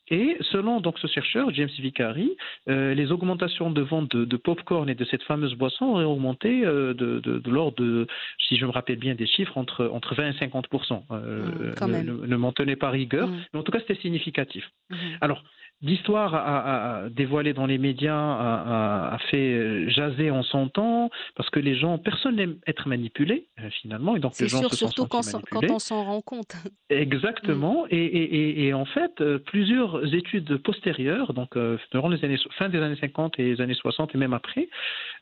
Et 0.09 0.37
selon 0.51 0.81
donc 0.81 0.99
ce 0.99 1.07
chercheur, 1.07 1.55
James 1.55 1.71
Vicari, 1.79 2.37
les 2.67 3.13
augmentations 3.13 3.71
de 3.71 3.83
vente 3.83 4.11
de, 4.17 4.25
de 4.25 4.37
pop-corn 4.37 4.89
et 4.89 4.97
de 4.97 5.05
cette 5.05 5.23
fameuse 5.23 5.55
boisson 5.55 5.85
auraient 5.85 6.05
augmenté 6.05 6.63
de, 6.63 6.93
de, 6.93 7.21
de 7.21 7.51
l'ordre 7.51 7.77
de, 7.81 8.09
si 8.49 8.57
je 8.57 8.67
me 8.67 8.73
rappelle 8.73 8.99
bien 8.99 9.15
des 9.15 9.29
chiffres, 9.29 9.57
entre, 9.59 9.87
entre 9.87 10.17
20 10.17 10.31
et 10.31 10.39
50 10.39 10.67
mmh, 10.73 11.87
ne, 11.87 12.27
ne 12.27 12.37
m'en 12.37 12.51
tenez 12.51 12.75
pas 12.75 12.91
rigueur, 12.91 13.29
mmh. 13.29 13.45
mais 13.53 13.61
en 13.61 13.63
tout 13.63 13.71
cas 13.71 13.79
c'était 13.79 14.01
significatif. 14.01 14.69
Alors, 15.21 15.45
l'histoire 15.83 16.35
a, 16.35 17.09
dévoilé 17.11 17.53
dans 17.53 17.67
les 17.67 17.79
médias, 17.79 18.17
a, 18.17 19.19
fait 19.31 19.89
jaser 19.91 20.31
en 20.31 20.43
son 20.43 20.69
temps, 20.69 21.11
parce 21.37 21.51
que 21.51 21.61
les 21.61 21.77
gens, 21.77 21.99
personne 21.99 22.37
n'aime 22.37 22.57
être 22.67 22.89
manipulé 22.89 23.47
euh, 23.61 23.69
finalement, 23.83 24.17
et 24.17 24.21
donc 24.21 24.33
les 24.41 24.49
gens 24.49 24.61
sûr, 24.61 24.71
se 24.71 24.77
surtout 24.77 25.07
quand, 25.07 25.21
quand, 25.51 25.71
on 25.71 25.79
s'en 25.79 26.05
rend 26.05 26.21
compte. 26.23 26.57
Exactement, 26.91 27.85
mm. 27.85 27.89
et, 27.91 28.67
et, 28.67 28.75
en 28.75 28.87
fait, 28.87 29.21
euh, 29.21 29.39
plusieurs 29.39 30.15
études 30.15 30.57
postérieures, 30.59 31.35
donc 31.35 31.57
euh, 31.57 31.77
durant 31.93 32.09
les 32.09 32.25
années 32.25 32.39
fin 32.57 32.69
des 32.69 32.79
années 32.79 32.97
50 32.99 33.39
et 33.39 33.45
les 33.45 33.61
années 33.61 33.75
60 33.75 34.15
et 34.15 34.19
même 34.19 34.33
après, 34.33 34.69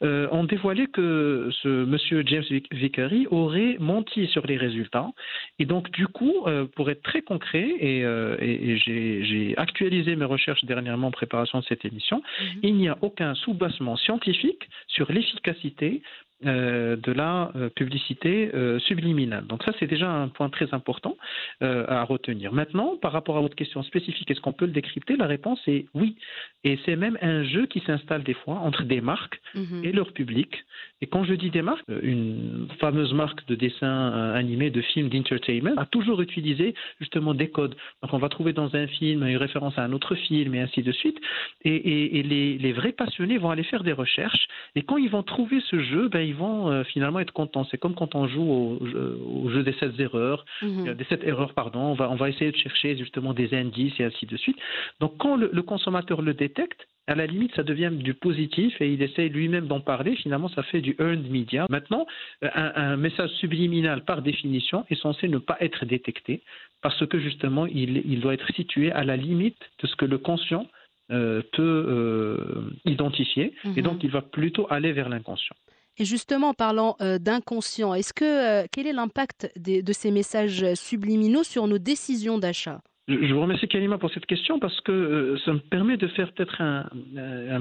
ont 0.02 0.44
dévoilé 0.44 0.86
que 0.88 1.48
ce 1.62 1.84
monsieur 1.84 2.22
James 2.26 2.44
Vickery 2.72 3.26
aurait 3.30 3.76
menti 3.80 4.26
sur 4.26 4.46
les 4.46 4.58
résultats, 4.58 5.10
et 5.58 5.64
donc 5.64 5.90
du 5.92 6.06
coup, 6.06 6.44
pour 6.76 6.90
être 6.90 7.02
très 7.02 7.22
concret, 7.22 7.66
et, 7.80 8.00
et 8.00 8.76
j'ai 8.76 9.54
actualisé 9.56 10.14
mes 10.16 10.26
recherches 10.26 10.43
dernièrement 10.64 11.08
en 11.08 11.10
préparation 11.10 11.60
de 11.60 11.64
cette 11.64 11.84
émission, 11.84 12.22
mhm. 12.40 12.60
il 12.62 12.74
n'y 12.76 12.88
a 12.88 12.98
aucun 13.02 13.34
soubassement 13.34 13.96
scientifique 13.96 14.68
sur 14.88 15.10
l'efficacité 15.10 16.02
euh, 16.44 16.96
de 16.96 17.12
la 17.12 17.52
euh, 17.54 17.70
publicité 17.70 18.50
euh, 18.54 18.80
subliminale. 18.80 19.46
Donc 19.46 19.62
ça, 19.62 19.72
c'est 19.78 19.86
déjà 19.86 20.10
un 20.10 20.26
point 20.28 20.50
très 20.50 20.74
important 20.74 21.16
à 21.60 22.02
retenir. 22.04 22.52
Maintenant, 22.52 22.96
par 23.00 23.12
rapport 23.12 23.38
à 23.38 23.40
votre 23.40 23.54
question 23.54 23.82
spécifique, 23.82 24.30
est-ce 24.30 24.40
qu'on 24.40 24.52
peut 24.52 24.66
le 24.66 24.72
décrypter? 24.72 25.16
La 25.16 25.26
réponse 25.26 25.60
est 25.66 25.86
oui. 25.94 26.16
Et 26.64 26.78
c'est 26.84 26.96
même 26.96 27.16
un 27.22 27.44
jeu 27.44 27.66
qui 27.66 27.80
s'installe 27.80 28.22
des 28.22 28.34
fois 28.34 28.56
entre 28.56 28.82
des 28.82 29.00
marques 29.00 29.40
mhm. 29.54 29.84
et 29.84 29.92
leur 29.92 30.12
public. 30.12 30.64
Et 31.00 31.06
quand 31.06 31.24
je 31.24 31.34
dis 31.34 31.50
des 31.50 31.62
marques, 31.62 31.84
une 32.02 32.66
fameuse 32.80 33.14
marque 33.14 33.46
de 33.46 33.54
dessin 33.54 34.32
animé, 34.34 34.70
de 34.70 34.82
film, 34.82 35.08
d'entertainment, 35.08 35.76
a 35.78 35.86
toujours 35.86 36.20
utilisé 36.20 36.74
justement 37.00 37.34
des 37.34 37.48
codes. 37.48 37.76
Donc 38.02 38.12
on 38.12 38.18
va 38.18 38.28
trouver 38.28 38.52
dans 38.52 38.74
un 38.74 38.86
film 38.86 39.26
une 39.26 39.36
référence 39.36 39.78
à 39.78 39.84
un 39.84 39.92
autre 39.92 40.14
film 40.14 40.54
et 40.54 40.60
ainsi 40.60 40.82
de 40.82 40.92
suite. 40.92 41.18
Et, 41.64 42.22
les, 42.22 42.58
les, 42.58 42.72
vrais 42.72 42.92
passionnés 42.92 43.38
vont 43.38 43.50
aller 43.50 43.64
faire 43.64 43.84
des 43.84 43.92
recherches. 43.92 44.48
Et 44.74 44.82
quand 44.82 44.96
ils 44.96 45.10
vont 45.10 45.22
trouver 45.22 45.60
ce 45.70 45.80
jeu, 45.80 46.08
ben, 46.08 46.23
ils 46.24 46.34
vont 46.34 46.70
euh, 46.70 46.84
finalement 46.84 47.20
être 47.20 47.32
contents. 47.32 47.66
C'est 47.70 47.78
comme 47.78 47.94
quand 47.94 48.14
on 48.14 48.26
joue 48.26 48.78
au, 48.80 49.48
jeu 49.50 49.62
des 49.62 49.72
sept 49.74 49.98
erreurs, 49.98 50.44
mhm. 50.62 50.94
des 50.94 51.04
sept 51.04 51.22
erreurs, 51.24 51.54
pardon. 51.54 51.80
On 51.80 51.94
va, 51.94 52.10
on 52.10 52.16
va 52.16 52.28
essayer 52.28 52.50
de 52.50 52.56
chercher 52.56 52.96
justement 52.96 53.32
des 53.32 53.54
indices 53.54 53.98
et 54.00 54.04
ainsi 54.04 54.26
de 54.26 54.36
suite. 54.36 54.56
Donc 55.00 55.16
quand 55.18 55.36
le, 55.36 55.62
consommateur 55.62 56.22
le 56.22 56.34
détecte, 56.34 56.86
à 57.06 57.14
la 57.14 57.26
limite, 57.26 57.54
ça 57.54 57.62
devient 57.62 57.90
du 57.92 58.14
positif 58.14 58.80
et 58.80 58.92
il 58.92 59.02
essaye 59.02 59.28
lui-même 59.28 59.66
d'en 59.66 59.80
parler. 59.80 60.16
Finalement, 60.16 60.48
ça 60.48 60.62
fait 60.62 60.80
du 60.80 60.96
earned 60.98 61.30
media. 61.30 61.66
Maintenant, 61.68 62.06
euh, 62.42 62.48
un, 62.54 62.96
message 62.96 63.30
subliminal, 63.32 64.04
par 64.04 64.22
définition, 64.22 64.86
est 64.88 65.00
censé 65.00 65.28
ne 65.28 65.38
pas 65.38 65.58
être 65.60 65.84
détecté 65.84 66.42
parce 66.80 67.04
que 67.06 67.18
justement, 67.18 67.66
il, 67.66 68.02
il 68.06 68.20
doit 68.20 68.34
être 68.34 68.50
situé 68.54 68.90
à 68.92 69.04
la 69.04 69.16
limite 69.16 69.58
de 69.82 69.86
ce 69.86 69.96
que 69.96 70.06
le 70.06 70.18
conscient 70.18 70.66
euh, 71.10 71.42
peut 71.52 72.64
identifier 72.86 73.52
et 73.64 73.68
mhm. 73.68 73.82
donc 73.82 74.04
il 74.04 74.10
va 74.10 74.22
plutôt 74.22 74.66
aller 74.70 74.92
vers 74.92 75.10
l'inconscient. 75.10 75.54
Et 75.98 76.04
justement, 76.04 76.48
en 76.48 76.54
parlant 76.54 76.96
euh, 77.00 77.18
d'inconscient, 77.18 77.94
est-ce 77.94 78.12
que 78.12 78.24
euh, 78.24 78.66
quel 78.72 78.86
est 78.86 78.92
l'impact 78.92 79.52
de 79.56 79.92
ces 79.92 80.10
messages 80.10 80.74
subliminaux 80.74 81.44
sur 81.44 81.66
nos 81.66 81.78
décisions 81.78 82.38
d'achat? 82.38 82.80
Je 83.06 83.34
vous 83.34 83.42
remercie 83.42 83.68
Kalima 83.68 83.98
pour 83.98 84.10
cette 84.12 84.24
question 84.24 84.58
parce 84.58 84.80
que 84.80 84.90
euh, 84.90 85.38
ça 85.44 85.52
me 85.52 85.58
permet 85.58 85.98
de 85.98 86.08
faire 86.08 86.32
peut-être 86.32 86.62
un, 86.62 86.86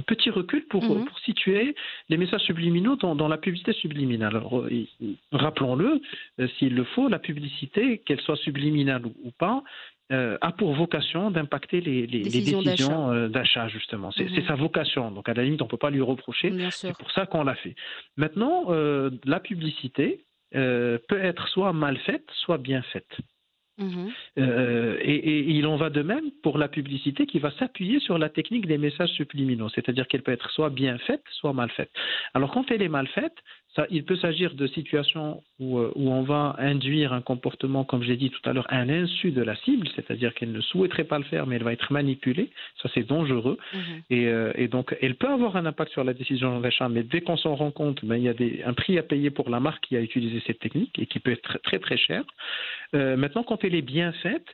petit 0.08 0.30
recul 0.30 0.66
pour, 0.68 0.84
mhm. 0.84 1.04
pour, 1.04 1.20
situer 1.20 1.76
les 2.08 2.16
messages 2.16 2.44
subliminaux 2.44 2.96
dans, 2.96 3.28
la 3.28 3.38
publicité 3.38 3.74
subliminale. 3.74 4.42
Rappelons-le, 5.34 6.02
s'il 6.58 6.76
le 6.76 6.86
faut, 6.86 7.10
la 7.10 7.20
publicité, 7.20 7.98
qu'elle 8.06 8.22
soit 8.22 8.38
subliminale 8.38 9.06
ou 9.06 9.32
pas, 9.38 9.64
euh, 10.14 10.38
a 10.42 10.52
pour 10.52 10.74
vocation 10.74 11.32
d'impacter 11.32 11.82
les, 11.82 12.06
décisions 12.06 13.12
euh, 13.12 13.30
d'achat, 13.30 13.68
justement. 13.68 14.12
C'est 14.12 14.30
mhm. 14.30 14.46
sa 14.48 14.54
vocation. 14.56 15.10
Donc, 15.10 15.28
à 15.28 15.34
la 15.34 15.44
limite, 15.44 15.62
on 15.62 15.66
ne 15.66 15.70
peut 15.70 15.78
pas 15.78 15.90
lui 15.90 16.02
reprocher. 16.02 16.54
C'est 16.70 16.96
pour 16.98 17.10
ça 17.12 17.26
qu'on 17.26 17.44
l'a 17.44 17.56
fait. 17.56 17.76
Maintenant, 18.16 18.66
euh, 18.70 19.10
la 19.26 19.40
publicité 19.40 20.26
peut 20.52 21.20
être 21.20 21.48
soit 21.48 21.74
mal 21.74 21.98
faite, 22.00 22.26
soit 22.32 22.60
bien 22.60 22.84
faite. 22.84 23.10
Mhm. 23.80 24.12
et, 24.38 25.40
il 25.58 25.66
en 25.66 25.78
va 25.78 25.90
de 25.90 26.04
même 26.04 26.30
pour 26.44 26.60
la 26.60 26.68
publicité 26.68 27.26
qui 27.26 27.40
va 27.40 27.50
s'appuyer 27.58 28.00
sur 28.00 28.20
la 28.20 28.30
technique 28.30 28.68
des 28.68 28.78
messages 28.78 29.10
subliminaux, 29.10 29.68
c'est-à-dire 29.70 30.08
qu'elle 30.08 30.22
peut 30.22 30.32
être 30.32 30.52
soit 30.52 30.70
bien 30.70 31.00
faite, 31.00 31.24
soit 31.32 31.54
mal 31.54 31.72
faite. 31.72 31.90
Alors 32.36 32.52
quand 32.52 32.70
elle 32.70 32.84
est 32.84 32.88
mal 32.88 33.08
faite, 33.08 33.34
il 33.90 34.04
peut 34.04 34.16
s'agir 34.16 34.54
de 34.54 34.68
situations 34.68 35.42
euh, 35.62 35.92
où, 35.96 36.10
on 36.10 36.24
va 36.24 36.56
induire 36.60 37.14
un 37.14 37.22
comportement, 37.22 37.84
comme 37.84 38.04
j'ai 38.04 38.18
dit 38.18 38.30
tout 38.30 38.48
à 38.48 38.54
l'heure, 38.54 38.68
à 38.70 38.86
l'insu 38.86 39.32
de 39.32 39.42
la 39.42 39.56
cible, 39.58 39.88
c'est-à-dire 39.96 40.34
qu'elle 40.34 40.52
ne 40.52 40.62
souhaiterait 40.62 41.06
pas 41.06 41.18
le 41.18 41.24
faire, 41.26 41.48
mais 41.48 41.56
elle 41.56 41.64
va 41.64 41.74
être 41.74 41.92
manipulée. 41.92 42.50
Ça, 42.82 42.90
c'est 42.94 43.08
dangereux. 43.08 43.58
Mhm. 43.74 43.82
Euh, 44.12 44.54
et, 44.56 44.68
donc, 44.68 44.96
elle 45.02 45.16
peut 45.16 45.30
avoir 45.30 45.56
un 45.56 45.66
impact 45.66 45.92
sur 45.92 46.04
la 46.04 46.14
décision 46.14 46.60
d'achat, 46.60 46.88
mais 46.90 47.04
dès 47.04 47.22
qu'on 47.22 47.38
s'en 47.38 47.56
rend 47.56 47.72
compte, 47.72 48.06
ben, 48.06 48.18
il 48.18 48.24
y 48.24 48.30
a 48.30 48.68
un 48.68 48.74
prix 48.74 48.98
à 48.98 49.04
payer 49.04 49.32
pour 49.32 49.50
la 49.50 49.60
marque 49.60 49.84
qui 49.86 49.98
a 49.98 50.02
utilisé 50.02 50.42
cette 50.46 50.60
technique 50.60 50.98
et 51.00 51.06
qui 51.06 51.20
peut 51.20 51.32
être 51.32 51.60
très, 51.64 51.80
très 51.80 51.98
cher. 51.98 52.24
Euh, 52.94 53.18
maintenant, 53.18 53.44
quand 53.44 53.64
elle 53.64 53.76
est 53.76 53.82
bien 53.82 54.12
faite, 54.12 54.46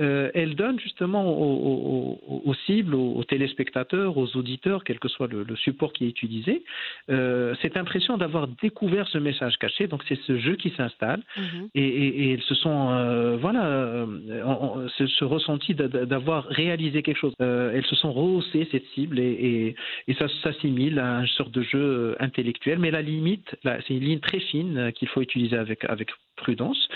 euh, 0.00 0.30
elle 0.34 0.54
donne 0.54 0.78
justement 0.78 1.26
aux, 1.28 2.54
cibles, 2.66 2.94
aux, 2.94 3.24
téléspectateurs, 3.24 4.16
aux 4.16 4.36
auditeurs, 4.36 4.84
quel 4.84 4.98
que 4.98 5.08
soit 5.08 5.28
le, 5.28 5.44
support 5.56 5.92
qui 5.92 6.04
est 6.04 6.08
utilisé, 6.08 6.62
euh, 7.10 7.54
cette 7.62 7.76
impression 7.76 8.16
d'avoir 8.16 8.48
découvert 8.62 9.08
ce 9.08 9.18
message 9.18 9.56
caché. 9.58 9.86
Donc 9.86 10.02
c'est 10.08 10.18
ce 10.22 10.38
jeu 10.38 10.56
qui 10.56 10.70
s'installe 10.70 11.22
mhm. 11.36 11.68
et, 11.74 12.32
elles 12.32 12.42
se 12.42 12.54
sont, 12.54 12.90
euh, 12.90 13.36
voilà, 13.36 14.06
ce, 14.96 15.24
ressenti 15.24 15.74
d'avoir 15.74 16.44
réalisé 16.44 17.02
quelque 17.02 17.18
chose. 17.18 17.34
elles 17.40 17.86
se 17.86 17.96
sont 17.96 18.12
rehaussées 18.12 18.68
cette 18.70 18.86
cible 18.94 19.18
et, 19.18 19.74
ça 20.18 20.26
s'assimile 20.42 20.98
à 20.98 21.20
une 21.20 21.26
sorte 21.28 21.52
de 21.52 21.62
jeu 21.62 22.16
intellectuel. 22.18 22.78
Mais 22.78 22.90
la 22.90 23.02
limite, 23.02 23.56
c'est 23.64 23.94
une 23.94 24.00
ligne 24.04 24.20
très 24.20 24.40
fine 24.40 24.92
qu'il 24.94 25.08
faut 25.08 25.22
utiliser 25.22 25.56
avec, 25.56 25.84
avec 25.84 26.10
prudence. 26.38 26.88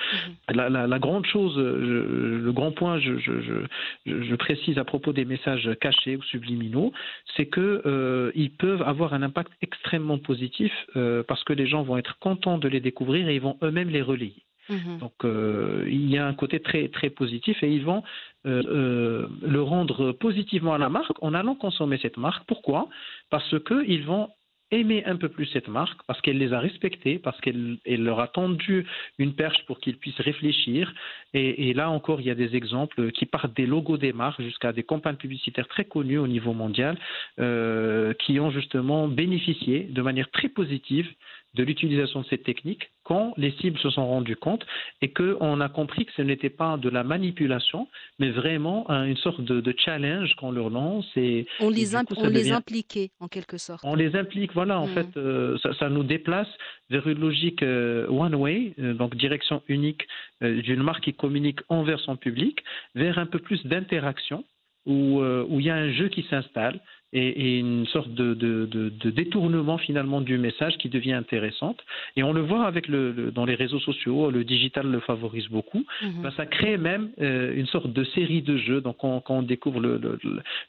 Mhm. 0.48 0.56
La, 0.88 0.98
grande 0.98 1.26
chose, 1.26 1.58
le 1.58 2.50
grand 2.52 2.72
point, 2.72 2.98
je, 2.98 3.18
je, 3.18 4.34
précise 4.36 4.78
à 4.78 4.84
propos 4.84 5.12
des 5.12 5.24
messages 5.24 5.70
cachés 5.80 6.16
ou 6.16 6.22
subliminaux, 6.22 6.92
c'est 7.36 7.46
qu'ils 7.46 7.82
euh, 7.86 8.48
peuvent 8.58 8.82
avoir 8.82 9.14
un 9.14 9.22
impact 9.22 9.52
extrêmement 9.60 10.18
positif 10.18 10.72
euh, 10.96 11.22
parce 11.26 11.44
que 11.44 11.52
les 11.52 11.66
gens 11.66 11.82
vont 11.82 11.96
être 11.96 12.18
contents 12.18 12.58
de 12.58 12.68
les 12.68 12.80
découvrir 12.80 13.28
et 13.28 13.36
ils 13.36 13.40
vont 13.40 13.58
eux-mêmes 13.62 13.90
les 13.90 14.02
relayer. 14.02 14.42
Mhm. 14.68 14.98
Donc 15.00 15.24
euh, 15.24 15.84
il 15.88 16.08
y 16.08 16.18
a 16.18 16.26
un 16.26 16.34
côté 16.34 16.60
très 16.60 16.88
très 16.88 17.10
positif 17.10 17.62
et 17.62 17.72
ils 17.72 17.84
vont 17.84 18.02
le 18.44 19.60
rendre 19.60 20.10
positivement 20.10 20.74
à 20.74 20.78
la 20.78 20.88
marque 20.88 21.22
en 21.22 21.32
allant 21.32 21.54
consommer 21.54 21.98
cette 22.02 22.16
marque. 22.16 22.44
Pourquoi? 22.48 22.88
Parce 23.30 23.54
qu'ils 23.64 24.04
vont 24.04 24.30
aimer 24.72 25.04
un 25.04 25.16
peu 25.16 25.28
plus 25.28 25.46
cette 25.46 25.68
marque 25.68 26.00
parce 26.06 26.20
qu'elle 26.20 26.38
les 26.38 26.52
a 26.52 26.58
respectés, 26.58 27.18
parce 27.18 27.40
qu'elle 27.40 27.78
leur 27.86 28.18
a 28.20 28.26
tendu 28.26 28.86
une 29.18 29.34
perche 29.34 29.64
pour 29.66 29.78
qu'ils 29.78 29.98
puissent 29.98 30.20
réfléchir. 30.20 30.92
Et, 31.34 31.72
là 31.74 31.90
encore, 31.90 32.20
il 32.20 32.26
y 32.26 32.30
a 32.30 32.34
des 32.34 32.56
exemples 32.56 33.12
qui 33.12 33.26
partent 33.26 33.54
des 33.54 33.66
logos 33.66 33.98
des 33.98 34.12
marques 34.12 34.42
jusqu'à 34.42 34.72
des 34.72 34.82
campagnes 34.82 35.16
publicitaires 35.16 35.68
très 35.68 35.84
connues 35.84 36.18
au 36.18 36.26
niveau 36.26 36.52
mondial 36.52 36.98
euh, 37.38 38.12
qui 38.14 38.40
ont 38.40 38.50
justement 38.50 39.08
bénéficié 39.08 39.84
de 39.90 40.02
manière 40.02 40.30
très 40.30 40.48
positive 40.48 41.08
de 41.54 41.64
l'utilisation 41.64 42.20
de 42.22 42.26
cette 42.26 42.44
technique 42.44 42.90
quand 43.04 43.34
les 43.36 43.50
cibles 43.60 43.78
se 43.78 43.90
sont 43.90 44.06
rendues 44.06 44.36
compte 44.36 44.64
et 45.02 45.12
qu'on 45.12 45.60
a 45.60 45.68
compris 45.68 46.06
que 46.06 46.12
ce 46.16 46.22
n'était 46.22 46.50
pas 46.50 46.76
de 46.76 46.88
la 46.88 47.04
manipulation, 47.04 47.88
mais 48.18 48.30
vraiment 48.30 48.88
une 48.88 49.16
sorte 49.16 49.40
de, 49.40 49.74
challenge 49.76 50.34
qu'on 50.36 50.52
leur 50.52 50.70
lance. 50.70 51.06
Et, 51.16 51.46
on 51.60 51.68
les, 51.70 51.96
on 51.96 52.28
les 52.28 52.52
impliquait 52.52 53.10
en 53.20 53.28
quelque 53.28 53.58
sorte. 53.58 53.82
On 53.84 53.94
les 53.94 54.14
implique, 54.16 54.52
voilà, 54.54 54.78
en 54.78 54.86
mm. 54.86 54.94
fait, 54.94 55.16
euh, 55.16 55.58
ça, 55.78 55.88
nous 55.88 56.04
déplace 56.04 56.48
vers 56.90 57.06
une 57.06 57.18
logique 57.18 57.62
euh, 57.62 58.06
one-way, 58.08 58.74
euh, 58.78 58.94
donc 58.94 59.16
direction 59.16 59.62
unique 59.68 60.06
d'une 60.40 60.82
marque 60.82 61.04
qui 61.04 61.14
communique 61.14 61.60
envers 61.68 62.00
son 62.00 62.16
public, 62.16 62.60
vers 62.94 63.18
un 63.18 63.26
peu 63.26 63.38
plus 63.38 63.64
d'interaction 63.66 64.44
où, 64.86 65.20
où 65.20 65.60
il 65.60 65.66
y 65.66 65.70
a 65.70 65.76
un 65.76 65.92
jeu 65.92 66.08
qui 66.08 66.26
s'installe 66.28 66.80
et, 67.12 67.58
une 67.58 67.86
sorte 67.86 68.10
de, 68.10 69.10
détournement 69.10 69.78
finalement 69.78 70.20
du 70.20 70.38
message 70.38 70.76
qui 70.78 70.88
devient 70.88 71.12
intéressante. 71.12 71.78
Et 72.16 72.22
on 72.22 72.32
le 72.32 72.40
voit 72.40 72.64
avec 72.64 72.88
le, 72.88 73.30
dans 73.30 73.44
les 73.44 73.54
réseaux 73.54 73.80
sociaux, 73.80 74.30
le 74.30 74.44
digital 74.44 74.86
le 74.86 75.00
favorise 75.00 75.48
beaucoup. 75.48 75.84
Mhm. 76.02 76.22
Ben, 76.22 76.30
ça 76.36 76.46
crée 76.46 76.78
même 76.78 77.10
euh, 77.20 77.54
une 77.54 77.66
sorte 77.66 77.92
de 77.92 78.04
série 78.04 78.42
de 78.42 78.56
jeux. 78.56 78.80
Donc 78.80 78.98
quand, 78.98 79.22
on 79.28 79.42
découvre 79.42 79.80
le, 79.80 80.18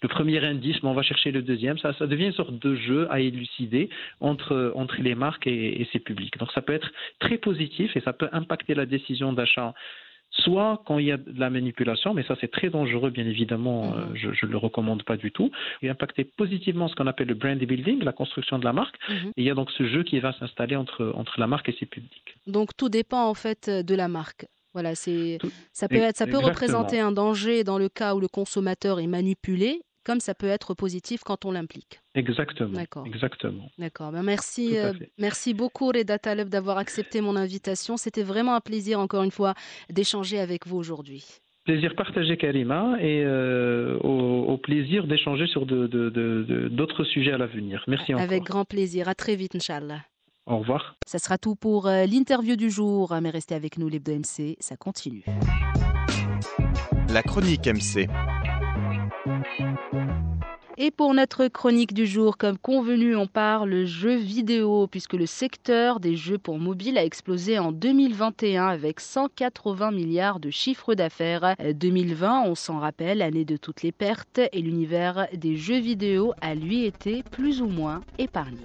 premier 0.09 0.43
indice, 0.43 0.79
ben, 0.81 0.89
on 0.89 0.93
va 0.93 1.03
chercher 1.03 1.31
le 1.31 1.41
deuxième. 1.41 1.77
Ça, 1.77 1.93
ça 1.93 2.07
devient 2.07 2.25
une 2.25 2.33
sorte 2.33 2.59
de 2.59 2.75
jeu 2.75 3.07
à 3.09 3.19
élucider 3.19 3.89
entre, 4.19 4.73
entre 4.75 5.01
les 5.01 5.15
marques 5.15 5.47
et, 5.47 5.81
et 5.81 5.87
ses 5.91 5.99
publics. 5.99 6.37
Donc 6.37 6.51
ça 6.51 6.61
peut 6.61 6.73
être 6.73 6.91
très 7.19 7.37
positif 7.37 7.95
et 7.95 8.01
ça 8.01 8.13
peut 8.13 8.29
impacter 8.31 8.75
la 8.75 8.85
décision 8.85 9.33
d'achat 9.33 9.73
soit 10.39 10.81
quand 10.85 10.99
il 10.99 11.05
y 11.05 11.11
a 11.11 11.17
de 11.17 11.39
la 11.39 11.49
manipulation, 11.49 12.13
mais 12.13 12.23
ça 12.23 12.35
c'est 12.41 12.51
très 12.51 12.69
dangereux 12.69 13.09
bien 13.09 13.25
évidemment, 13.25 13.91
mhm. 13.91 14.15
euh, 14.15 14.33
je 14.33 14.45
ne 14.45 14.51
le 14.51 14.57
recommande 14.57 15.03
pas 15.03 15.17
du 15.17 15.31
tout, 15.31 15.51
et 15.81 15.89
impacter 15.89 16.23
positivement 16.23 16.87
ce 16.87 16.95
qu'on 16.95 17.07
appelle 17.07 17.27
le 17.27 17.35
brand 17.35 17.57
building, 17.57 18.03
la 18.03 18.13
construction 18.13 18.59
de 18.59 18.65
la 18.65 18.73
marque, 18.73 18.95
mhm. 19.09 19.29
et 19.29 19.41
il 19.41 19.43
y 19.43 19.49
a 19.49 19.55
donc 19.55 19.71
ce 19.71 19.87
jeu 19.87 20.03
qui 20.03 20.19
va 20.19 20.33
s'installer 20.33 20.75
entre, 20.75 21.13
entre 21.15 21.39
la 21.39 21.47
marque 21.47 21.69
et 21.69 21.75
ses 21.79 21.85
publics. 21.85 22.35
Donc 22.47 22.75
tout 22.75 22.89
dépend 22.89 23.27
en 23.27 23.33
fait 23.33 23.69
de 23.69 23.95
la 23.95 24.07
marque. 24.07 24.45
Voilà, 24.73 24.95
c'est 24.95 25.37
ça 25.71 25.87
peut 25.87 25.97
être, 25.97 26.17
ça 26.17 26.25
peut 26.25 26.39
représenter 26.39 26.99
un 26.99 27.11
danger 27.11 27.63
dans 27.63 27.77
le 27.77 27.89
cas 27.89 28.15
où 28.15 28.19
le 28.19 28.27
consommateur 28.27 28.99
est 28.99 29.07
manipulé 29.07 29.81
comme 30.03 30.19
ça 30.19 30.33
peut 30.35 30.47
être 30.47 30.73
positif 30.73 31.23
quand 31.23 31.45
on 31.45 31.51
l'implique. 31.51 31.99
Exactement. 32.15 32.69
D'accord. 32.73 33.05
Exactement. 33.07 33.69
D'accord. 33.77 34.11
Ben, 34.11 34.23
merci, 34.23 34.77
euh, 34.77 34.93
merci 35.17 35.53
beaucoup 35.53 35.87
Reda 35.87 36.19
Taleb 36.19 36.49
d'avoir 36.49 36.77
accepté 36.77 37.21
mon 37.21 37.35
invitation. 37.35 37.97
C'était 37.97 38.23
vraiment 38.23 38.55
un 38.55 38.61
plaisir 38.61 38.99
encore 38.99 39.23
une 39.23 39.31
fois 39.31 39.53
d'échanger 39.89 40.39
avec 40.39 40.67
vous 40.67 40.77
aujourd'hui. 40.77 41.25
Plaisir 41.65 41.95
partagé, 41.95 42.35
Karima, 42.35 42.97
et 42.99 43.23
euh, 43.23 43.97
au, 43.99 44.43
au 44.51 44.57
plaisir 44.57 45.07
d'échanger 45.07 45.47
sur 45.47 45.65
de- 45.65 45.87
de- 45.87 46.09
de- 46.09 46.43
de- 46.45 46.67
d'autres 46.67 47.05
sujets 47.05 47.31
à 47.31 47.37
l'avenir. 47.37 47.83
Merci 47.87 48.13
encore. 48.13 48.23
Avec 48.25 48.43
grand 48.43 48.65
plaisir. 48.65 49.07
À 49.07 49.15
très 49.15 49.37
vite, 49.37 49.55
Inch'Allah. 49.55 50.01
Au 50.45 50.57
revoir. 50.57 50.97
Ça 51.07 51.19
sera 51.19 51.37
tout 51.37 51.55
pour 51.55 51.87
euh, 51.87 52.05
l'interview 52.05 52.57
du 52.57 52.69
jour, 52.69 53.15
mais 53.21 53.29
restez 53.29 53.55
avec 53.55 53.77
nous, 53.77 53.87
l'Hebdo 53.87 54.11
MC, 54.13 54.57
ça 54.59 54.75
continue. 54.75 55.23
La 57.13 57.23
chronique 57.23 57.65
MC. 57.65 58.09
Et 60.85 60.91
pour 60.91 61.13
notre 61.13 61.47
chronique 61.47 61.93
du 61.93 62.05
jour, 62.05 62.35
comme 62.35 62.57
convenu, 62.57 63.15
on 63.15 63.25
parle 63.25 63.85
jeux 63.85 64.17
vidéo, 64.17 64.85
puisque 64.87 65.13
le 65.13 65.25
secteur 65.25 66.01
des 66.01 66.17
jeux 66.17 66.37
pour 66.37 66.59
mobile 66.59 66.97
a 66.97 67.05
explosé 67.05 67.57
en 67.57 67.71
2021 67.71 68.67
avec 68.67 68.99
180 68.99 69.91
milliards 69.91 70.41
de 70.41 70.49
chiffre 70.49 70.93
d'affaires. 70.93 71.55
Euh, 71.61 71.71
2020, 71.71 72.41
on 72.47 72.55
s'en 72.55 72.79
rappelle, 72.79 73.21
année 73.21 73.45
de 73.45 73.55
toutes 73.55 73.81
les 73.81 73.93
pertes, 73.93 74.41
et 74.51 74.61
l'univers 74.61 75.27
des 75.33 75.55
jeux 75.55 75.79
vidéo 75.79 76.33
a 76.41 76.53
lui 76.53 76.83
été 76.83 77.23
plus 77.23 77.61
ou 77.61 77.67
moins 77.67 78.01
épargné. 78.17 78.59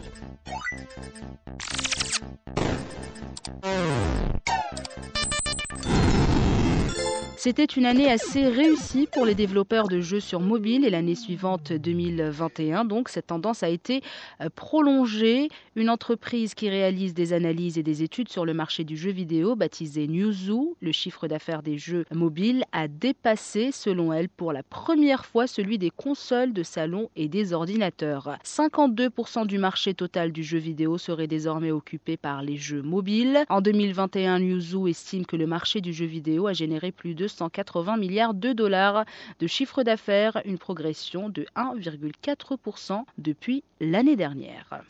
C'était 7.40 7.66
une 7.66 7.86
année 7.86 8.10
assez 8.10 8.48
réussie 8.48 9.06
pour 9.12 9.24
les 9.24 9.36
développeurs 9.36 9.86
de 9.86 10.00
jeux 10.00 10.18
sur 10.18 10.40
mobile 10.40 10.84
et 10.84 10.90
l'année 10.90 11.14
suivante 11.14 11.72
2021. 11.72 12.84
Donc 12.84 13.08
cette 13.08 13.28
tendance 13.28 13.62
a 13.62 13.68
été 13.68 14.02
euh, 14.40 14.48
prolongée. 14.52 15.48
Une 15.76 15.88
entreprise 15.88 16.54
qui 16.54 16.68
réalise 16.68 17.14
des 17.14 17.32
analyses 17.32 17.78
et 17.78 17.84
des 17.84 18.02
études 18.02 18.28
sur 18.28 18.44
le 18.44 18.54
marché 18.54 18.82
du 18.82 18.96
jeu 18.96 19.12
vidéo, 19.12 19.54
baptisée 19.54 20.08
Newzoo, 20.08 20.76
le 20.80 20.90
chiffre 20.90 21.28
d'affaires 21.28 21.62
des 21.62 21.78
jeux 21.78 22.06
mobiles 22.12 22.64
a 22.72 22.88
dépassé, 22.88 23.70
selon 23.70 24.12
elle, 24.12 24.28
pour 24.28 24.52
la 24.52 24.64
première 24.64 25.24
fois 25.24 25.46
celui 25.46 25.78
des 25.78 25.90
consoles 25.90 26.52
de 26.52 26.64
salon 26.64 27.08
et 27.14 27.28
des 27.28 27.52
ordinateurs. 27.52 28.36
52% 28.44 29.46
du 29.46 29.58
marché 29.58 29.94
total 29.94 30.32
du 30.32 30.42
jeu 30.42 30.58
vidéo 30.58 30.98
serait 30.98 31.28
désormais 31.28 31.70
occupé 31.70 32.16
par 32.16 32.42
les 32.42 32.56
jeux 32.56 32.82
mobiles. 32.82 33.44
En 33.48 33.60
2021, 33.60 34.40
Newzoo 34.40 34.88
estime 34.88 35.24
que 35.24 35.36
le 35.36 35.46
marché 35.46 35.80
du 35.80 35.92
jeu 35.92 36.06
vidéo 36.06 36.48
a 36.48 36.52
généré 36.52 36.90
plus 36.90 37.14
de 37.14 37.27
180 37.28 37.96
milliards 37.96 38.34
de 38.34 38.52
dollars 38.52 39.04
de 39.38 39.46
chiffre 39.46 39.82
d'affaires, 39.82 40.40
une 40.44 40.58
progression 40.58 41.28
de 41.28 41.46
1,4% 41.56 43.04
depuis 43.18 43.62
l'année 43.80 44.16
dernière. 44.16 44.82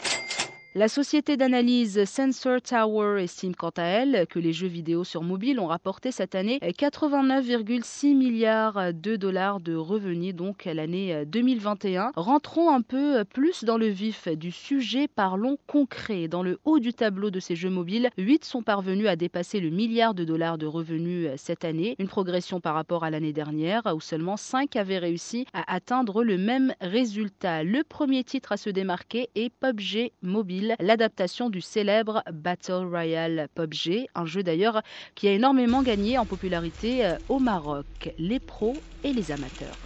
La 0.79 0.87
société 0.87 1.37
d'analyse 1.37 2.05
Sensor 2.05 2.63
Tower 2.63 3.21
estime 3.21 3.57
quant 3.57 3.73
à 3.77 3.83
elle 3.83 4.29
que 4.29 4.39
les 4.39 4.53
jeux 4.53 4.69
vidéo 4.69 5.03
sur 5.03 5.25
mobile 5.25 5.59
ont 5.59 5.67
rapporté 5.67 6.13
cette 6.13 6.37
année 6.37 6.61
89,6 6.63 8.17
milliards 8.17 8.95
de 8.95 9.17
dollars 9.17 9.59
de 9.59 9.75
revenus, 9.75 10.37
donc 10.37 10.67
l'année 10.67 11.25
2021. 11.27 12.13
Rentrons 12.15 12.71
un 12.71 12.83
peu 12.83 13.25
plus 13.25 13.65
dans 13.65 13.77
le 13.77 13.89
vif 13.89 14.29
du 14.29 14.53
sujet, 14.53 15.09
parlons 15.09 15.59
concret. 15.67 16.29
Dans 16.29 16.45
le 16.45 16.61
haut 16.65 16.79
du 16.79 16.95
tableau 16.95 17.31
de 17.31 17.41
ces 17.41 17.57
jeux 17.57 17.71
mobiles, 17.71 18.11
8 18.17 18.45
sont 18.45 18.63
parvenus 18.63 19.09
à 19.09 19.17
dépasser 19.17 19.59
le 19.59 19.71
milliard 19.71 20.15
de 20.15 20.23
dollars 20.23 20.59
de 20.59 20.67
revenus 20.67 21.29
cette 21.39 21.65
année, 21.65 21.97
une 21.99 22.07
progression 22.07 22.61
par 22.61 22.75
rapport 22.75 23.03
à 23.03 23.11
l'année 23.11 23.33
dernière 23.33 23.83
où 23.93 24.01
seulement 24.01 24.37
5 24.37 24.77
avaient 24.77 24.99
réussi 24.99 25.45
à 25.53 25.75
atteindre 25.75 26.23
le 26.23 26.39
même 26.39 26.73
résultat. 26.81 27.65
Le 27.65 27.83
premier 27.83 28.23
titre 28.23 28.53
à 28.53 28.57
se 28.57 28.71
démarquer 28.71 29.29
est 29.35 29.51
PUBG 29.51 30.13
Mobile 30.23 30.68
l'adaptation 30.81 31.51
du 31.51 31.61
célèbre 31.61 32.23
Battle 32.33 32.87
Royale 32.91 33.49
PUBG, 33.55 34.07
un 34.15 34.27
jeu 34.27 34.43
d'ailleurs 34.43 34.83
qui 35.15 35.29
a 35.29 35.33
énormément 35.33 35.83
gagné 35.83 36.19
en 36.19 36.27
popularité 36.27 37.05
euh, 37.05 37.17
au 37.29 37.39
Maroc, 37.39 37.87
les 38.19 38.41
pros 38.41 38.77
et 39.05 39.13
les 39.13 39.31
amateurs. 39.31 39.77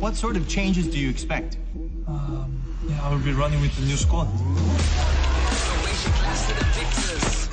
What 0.00 0.14
sort 0.14 0.36
of 0.36 0.48
changes 0.48 0.88
do 0.90 0.98
you 0.98 1.10
expect? 1.10 1.58
Um, 2.06 2.50
yeah, 2.88 2.96
I 3.04 3.12
will 3.12 3.22
be 3.22 3.32
running 3.32 3.60
with 3.60 3.74
the 3.76 3.86
new 3.86 3.96
squad. 3.96 4.28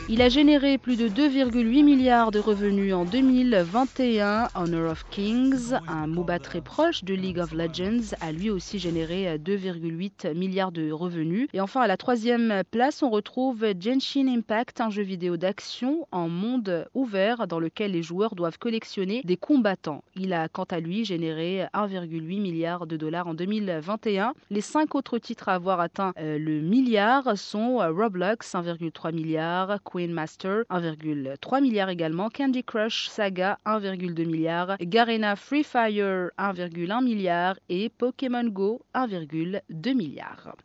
Il 0.10 0.22
a 0.22 0.30
généré 0.30 0.78
plus 0.78 0.96
de 0.96 1.10
2,8 1.10 1.84
milliards 1.84 2.32
de 2.32 2.40
revenus 2.40 2.94
en 2.94 3.04
2021. 3.04 4.48
Honor 4.56 4.92
of 4.92 5.04
Kings, 5.10 5.74
un 5.86 6.08
MOBA 6.08 6.40
très 6.40 6.62
proche 6.62 7.04
de 7.04 7.14
League 7.14 7.40
of 7.40 7.52
Legends, 7.52 8.16
a 8.22 8.32
lui 8.32 8.50
aussi 8.50 8.80
généré 8.80 9.38
2,8 9.38 10.34
milliards 10.34 10.72
de 10.72 10.94
revenus. 10.94 11.50
Et 11.52 11.60
enfin, 11.60 11.82
à 11.82 11.88
la 11.88 11.98
troisième 11.98 12.64
place, 12.72 13.04
on 13.04 13.10
retrouve 13.10 13.66
Genshin 13.78 14.30
Impact, 14.30 14.80
un 14.80 14.90
jeu 14.90 15.04
vidéo 15.04 15.36
d'action 15.36 16.08
en 16.14 16.30
monde 16.30 16.88
ouvert 16.94 17.46
dans 17.46 17.60
lequel 17.60 17.92
les 17.92 18.02
joueurs 18.02 18.36
doivent 18.36 18.60
collectionner 18.60 19.22
des 19.26 19.36
combattants. 19.36 20.06
Il 20.16 20.32
a 20.32 20.48
quant 20.48 20.68
à 20.72 20.80
lui 20.80 21.04
généré 21.04 21.66
1,8 21.74 22.42
milliard 22.42 22.88
de 22.88 22.96
dollars 22.96 23.28
en 23.28 23.34
2021. 23.34 24.36
Les 24.52 24.62
cinq 24.62 24.96
autres 24.96 25.18
titres 25.18 25.50
à 25.50 25.56
avoir 25.56 25.82
atteint 25.82 26.14
euh, 26.18 26.38
le 26.40 26.62
milliard 26.62 27.38
sont 27.38 27.82
euh, 27.82 27.92
Roblox, 27.92 28.54
1,3 28.54 29.14
milliard, 29.14 29.80
Queen 29.98 30.14
Master 30.14 30.64
1,3 30.70 31.60
milliard 31.60 31.90
également, 31.90 32.30
Candy 32.30 32.64
Crush 32.64 33.08
Saga 33.10 33.58
1,2 33.66 34.28
milliard, 34.28 34.78
Garena 34.80 35.36
Free 35.36 35.64
Fire 35.64 36.30
1,1 36.38 37.04
milliard 37.04 37.56
et 37.68 37.90
Pokémon 37.90 38.44
Go 38.44 38.84
1,2 38.94 39.96
milliard. 39.96 40.56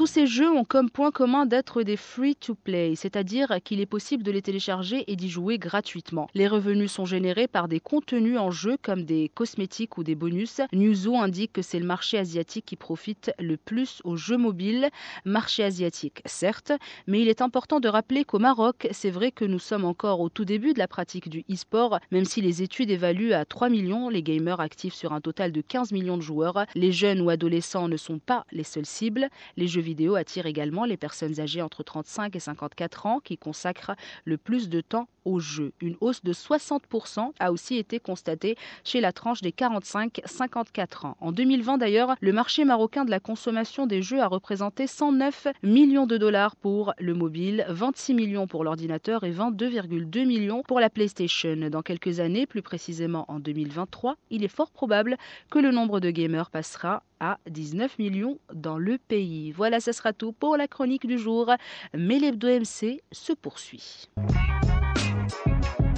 Tous 0.00 0.06
ces 0.06 0.26
jeux 0.26 0.50
ont 0.50 0.64
comme 0.64 0.88
point 0.88 1.10
commun 1.10 1.44
d'être 1.44 1.82
des 1.82 1.98
free-to-play, 1.98 2.94
c'est-à-dire 2.94 3.58
qu'il 3.62 3.82
est 3.82 3.84
possible 3.86 4.22
de 4.22 4.30
les 4.30 4.40
télécharger 4.40 5.04
et 5.08 5.14
d'y 5.14 5.28
jouer 5.28 5.58
gratuitement. 5.58 6.26
Les 6.32 6.48
revenus 6.48 6.90
sont 6.90 7.04
générés 7.04 7.48
par 7.48 7.68
des 7.68 7.80
contenus 7.80 8.38
en 8.38 8.50
jeu 8.50 8.78
comme 8.80 9.02
des 9.04 9.30
cosmétiques 9.34 9.98
ou 9.98 10.02
des 10.02 10.14
bonus. 10.14 10.62
Newzoo 10.72 11.18
indique 11.18 11.52
que 11.52 11.60
c'est 11.60 11.78
le 11.78 11.84
marché 11.84 12.16
asiatique 12.16 12.64
qui 12.64 12.76
profite 12.76 13.30
le 13.38 13.58
plus 13.58 14.00
aux 14.04 14.16
jeux 14.16 14.38
mobiles. 14.38 14.88
Marché 15.26 15.64
asiatique, 15.64 16.22
certes, 16.24 16.72
mais 17.06 17.20
il 17.20 17.28
est 17.28 17.42
important 17.42 17.78
de 17.78 17.88
rappeler 17.88 18.24
qu'au 18.24 18.38
Maroc, 18.38 18.88
c'est 18.92 19.10
vrai 19.10 19.30
que 19.30 19.44
nous 19.44 19.58
sommes 19.58 19.84
encore 19.84 20.20
au 20.20 20.30
tout 20.30 20.46
début 20.46 20.72
de 20.72 20.78
la 20.78 20.88
pratique 20.88 21.28
du 21.28 21.44
e-sport, 21.52 22.00
même 22.10 22.24
si 22.24 22.40
les 22.40 22.62
études 22.62 22.90
évaluent 22.90 23.34
à 23.34 23.44
3 23.44 23.68
millions 23.68 24.08
les 24.08 24.22
gamers 24.22 24.60
actifs 24.60 24.94
sur 24.94 25.12
un 25.12 25.20
total 25.20 25.52
de 25.52 25.60
15 25.60 25.92
millions 25.92 26.16
de 26.16 26.22
joueurs. 26.22 26.64
Les 26.74 26.90
jeunes 26.90 27.20
ou 27.20 27.28
adolescents 27.28 27.88
ne 27.88 27.98
sont 27.98 28.18
pas 28.18 28.46
les 28.50 28.64
seules 28.64 28.86
cibles. 28.86 29.28
Les 29.58 29.68
jeux 29.68 29.89
vidéo 29.90 30.14
attirent 30.14 30.46
également 30.46 30.84
les 30.84 30.96
personnes 30.96 31.40
âgées 31.40 31.62
entre 31.62 31.82
35 31.82 32.36
et 32.36 32.40
54 32.40 33.06
ans 33.06 33.20
qui 33.20 33.36
consacrent 33.36 33.96
le 34.24 34.38
plus 34.38 34.68
de 34.68 34.80
temps 34.80 35.08
au 35.24 35.40
jeu. 35.40 35.72
Une 35.80 35.96
hausse 36.00 36.22
de 36.22 36.32
60% 36.32 37.32
a 37.38 37.52
aussi 37.52 37.76
été 37.76 37.98
constatée 37.98 38.56
chez 38.84 39.00
la 39.00 39.12
tranche 39.12 39.40
des 39.42 39.50
45-54 39.50 41.06
ans. 41.06 41.16
En 41.20 41.32
2020 41.32 41.78
d'ailleurs, 41.78 42.14
le 42.20 42.32
marché 42.32 42.64
marocain 42.64 43.04
de 43.04 43.10
la 43.10 43.20
consommation 43.20 43.86
des 43.86 44.00
jeux 44.00 44.20
a 44.20 44.28
représenté 44.28 44.86
109 44.86 45.48
millions 45.62 46.06
de 46.06 46.16
dollars 46.16 46.54
pour 46.54 46.94
le 46.98 47.14
mobile, 47.14 47.66
26 47.68 48.14
millions 48.14 48.46
pour 48.46 48.62
l'ordinateur 48.62 49.24
et 49.24 49.32
22,2 49.32 50.24
millions 50.24 50.62
pour 50.66 50.80
la 50.80 50.88
PlayStation. 50.88 51.56
Dans 51.68 51.82
quelques 51.82 52.20
années, 52.20 52.46
plus 52.46 52.62
précisément 52.62 53.24
en 53.28 53.40
2023, 53.40 54.16
il 54.30 54.44
est 54.44 54.48
fort 54.48 54.70
probable 54.70 55.16
que 55.50 55.58
le 55.58 55.72
nombre 55.72 55.98
de 55.98 56.10
gamers 56.10 56.50
passera 56.50 57.02
à 57.20 57.38
19 57.48 57.98
millions 57.98 58.38
dans 58.52 58.78
le 58.78 58.96
pays. 58.96 59.52
Ce 59.78 59.92
sera 59.92 60.12
tout 60.12 60.32
pour 60.32 60.56
la 60.56 60.66
chronique 60.66 61.06
du 61.06 61.18
jour. 61.18 61.52
Mais 61.94 62.18
l'hebdo 62.18 62.48
MC 62.48 63.00
se 63.12 63.32
poursuit. 63.32 64.08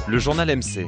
Le 0.09 0.19
journal 0.19 0.55
MC. 0.55 0.87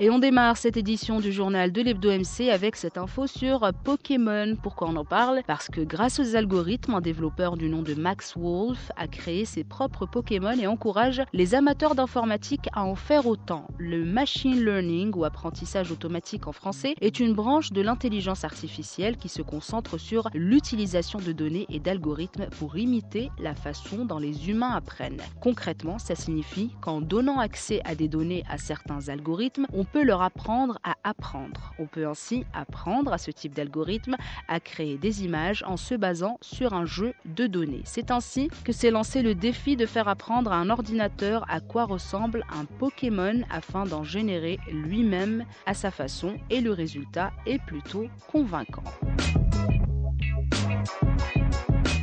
Et 0.00 0.10
on 0.10 0.20
démarre 0.20 0.56
cette 0.56 0.76
édition 0.76 1.18
du 1.18 1.32
journal 1.32 1.72
de 1.72 1.82
l'Hebdo 1.82 2.12
MC 2.12 2.50
avec 2.52 2.76
cette 2.76 2.98
info 2.98 3.26
sur 3.26 3.68
Pokémon. 3.82 4.54
Pourquoi 4.62 4.88
on 4.88 4.94
en 4.94 5.04
parle? 5.04 5.40
Parce 5.48 5.66
que 5.66 5.80
grâce 5.80 6.20
aux 6.20 6.36
algorithmes, 6.36 6.94
un 6.94 7.00
développeur 7.00 7.56
du 7.56 7.68
nom 7.68 7.82
de 7.82 7.94
Max 7.94 8.36
Wolf 8.36 8.92
a 8.96 9.08
créé 9.08 9.44
ses 9.44 9.64
propres 9.64 10.06
Pokémon 10.06 10.56
et 10.56 10.68
encourage 10.68 11.22
les 11.32 11.56
amateurs 11.56 11.96
d'informatique 11.96 12.68
à 12.74 12.84
en 12.84 12.94
faire 12.94 13.26
autant. 13.26 13.66
Le 13.76 14.04
machine 14.04 14.64
learning 14.64 15.16
ou 15.16 15.24
apprentissage 15.24 15.90
automatique 15.90 16.46
en 16.46 16.52
français 16.52 16.94
est 17.00 17.18
une 17.18 17.34
branche 17.34 17.72
de 17.72 17.80
l'intelligence 17.80 18.44
artificielle 18.44 19.16
qui 19.16 19.28
se 19.28 19.42
concentre 19.42 19.98
sur 19.98 20.28
l'utilisation 20.32 21.18
de 21.18 21.32
données 21.32 21.66
et 21.70 21.80
d'algorithmes 21.80 22.46
pour 22.60 22.78
imiter 22.78 23.32
la 23.40 23.56
façon 23.56 24.04
dont 24.04 24.18
les 24.18 24.48
humains 24.48 24.76
apprennent. 24.76 25.22
Concrètement, 25.40 25.98
ça 25.98 26.14
signifie 26.14 26.70
qu'en 26.80 27.00
donnant 27.00 27.40
accès 27.40 27.80
à 27.84 27.96
des 27.96 28.06
données 28.06 28.44
à 28.48 28.58
certains 28.58 29.08
algorithmes, 29.08 29.66
peut 29.92 30.04
leur 30.04 30.22
apprendre 30.22 30.78
à 30.84 30.96
apprendre. 31.04 31.72
On 31.78 31.86
peut 31.86 32.06
ainsi 32.06 32.44
apprendre 32.52 33.12
à 33.12 33.18
ce 33.18 33.30
type 33.30 33.54
d'algorithme 33.54 34.16
à 34.48 34.60
créer 34.60 34.98
des 34.98 35.24
images 35.24 35.64
en 35.66 35.76
se 35.76 35.94
basant 35.94 36.38
sur 36.40 36.74
un 36.74 36.86
jeu 36.86 37.14
de 37.24 37.46
données. 37.46 37.82
C'est 37.84 38.10
ainsi 38.10 38.48
que 38.64 38.72
s'est 38.72 38.90
lancé 38.90 39.22
le 39.22 39.34
défi 39.34 39.76
de 39.76 39.86
faire 39.86 40.08
apprendre 40.08 40.52
à 40.52 40.56
un 40.56 40.70
ordinateur 40.70 41.44
à 41.48 41.60
quoi 41.60 41.84
ressemble 41.84 42.44
un 42.50 42.64
Pokémon 42.64 43.42
afin 43.50 43.84
d'en 43.84 44.04
générer 44.04 44.58
lui-même 44.72 45.44
à 45.66 45.74
sa 45.74 45.90
façon 45.90 46.36
et 46.50 46.60
le 46.60 46.72
résultat 46.72 47.32
est 47.46 47.62
plutôt 47.64 48.06
convaincant. 48.30 48.84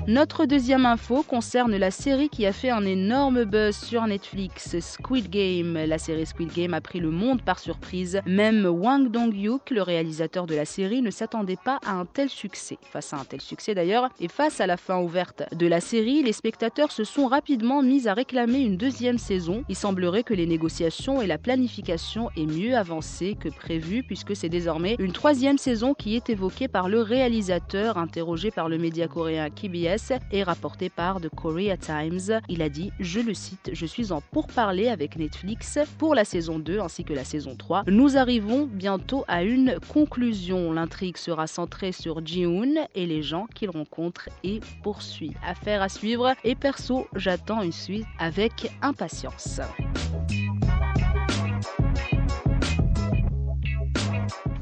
Notre 0.07 0.45
deuxième 0.45 0.85
info 0.85 1.23
concerne 1.23 1.75
la 1.77 1.89
série 1.89 2.29
qui 2.29 2.45
a 2.45 2.51
fait 2.51 2.69
un 2.69 2.85
énorme 2.85 3.43
buzz 3.43 3.75
sur 3.75 4.05
Netflix, 4.05 4.79
Squid 4.79 5.31
Game. 5.31 5.73
La 5.73 5.97
série 5.97 6.27
Squid 6.27 6.53
Game 6.53 6.75
a 6.75 6.81
pris 6.81 6.99
le 6.99 7.09
monde 7.09 7.41
par 7.41 7.57
surprise. 7.57 8.21
Même 8.27 8.67
Wang 8.67 9.09
Dong-hyuk, 9.09 9.71
le 9.71 9.81
réalisateur 9.81 10.45
de 10.45 10.53
la 10.53 10.65
série, 10.65 11.01
ne 11.01 11.09
s'attendait 11.09 11.57
pas 11.57 11.79
à 11.83 11.93
un 11.93 12.05
tel 12.05 12.29
succès. 12.29 12.77
Face 12.91 13.13
à 13.13 13.17
un 13.17 13.23
tel 13.23 13.41
succès 13.41 13.73
d'ailleurs, 13.73 14.09
et 14.19 14.27
face 14.27 14.61
à 14.61 14.67
la 14.67 14.77
fin 14.77 15.01
ouverte 15.01 15.41
de 15.51 15.65
la 15.65 15.81
série, 15.81 16.21
les 16.21 16.33
spectateurs 16.33 16.91
se 16.91 17.03
sont 17.03 17.25
rapidement 17.25 17.81
mis 17.81 18.07
à 18.07 18.13
réclamer 18.13 18.59
une 18.59 18.77
deuxième 18.77 19.17
saison. 19.17 19.63
Il 19.69 19.75
semblerait 19.75 20.21
que 20.21 20.35
les 20.35 20.45
négociations 20.45 21.19
et 21.19 21.25
la 21.25 21.39
planification 21.39 22.29
aient 22.37 22.45
mieux 22.45 22.77
avancé 22.77 23.35
que 23.39 23.49
prévu 23.49 24.03
puisque 24.03 24.35
c'est 24.35 24.49
désormais 24.49 24.97
une 24.99 25.13
troisième 25.13 25.57
saison 25.57 25.95
qui 25.95 26.15
est 26.15 26.29
évoquée 26.29 26.67
par 26.67 26.89
le 26.89 27.01
réalisateur 27.01 27.97
interrogé 27.97 28.51
par 28.51 28.69
le 28.69 28.77
média 28.77 29.07
coréen 29.07 29.49
KBS 29.49 29.94
et 30.31 30.43
rapporté 30.43 30.89
par 30.89 31.21
The 31.21 31.29
Korea 31.29 31.77
Times. 31.77 32.39
Il 32.49 32.61
a 32.61 32.69
dit, 32.69 32.91
je 32.99 33.19
le 33.19 33.33
cite, 33.33 33.71
je 33.73 33.85
suis 33.85 34.11
en 34.11 34.21
pourparlers 34.21 34.89
avec 34.89 35.15
Netflix 35.17 35.79
pour 35.97 36.15
la 36.15 36.25
saison 36.25 36.59
2 36.59 36.79
ainsi 36.79 37.03
que 37.03 37.13
la 37.13 37.23
saison 37.23 37.55
3. 37.55 37.83
Nous 37.87 38.17
arrivons 38.17 38.65
bientôt 38.65 39.25
à 39.27 39.43
une 39.43 39.77
conclusion. 39.93 40.73
L'intrigue 40.73 41.17
sera 41.17 41.47
centrée 41.47 41.91
sur 41.91 42.25
Ji-hoon 42.25 42.87
et 42.93 43.05
les 43.05 43.21
gens 43.21 43.47
qu'il 43.53 43.69
rencontre 43.69 44.29
et 44.43 44.59
poursuit. 44.83 45.33
Affaire 45.45 45.81
à 45.81 45.89
suivre 45.89 46.33
et 46.43 46.55
perso, 46.55 47.07
j'attends 47.15 47.61
une 47.61 47.71
suite 47.71 48.05
avec 48.19 48.71
impatience. 48.81 49.59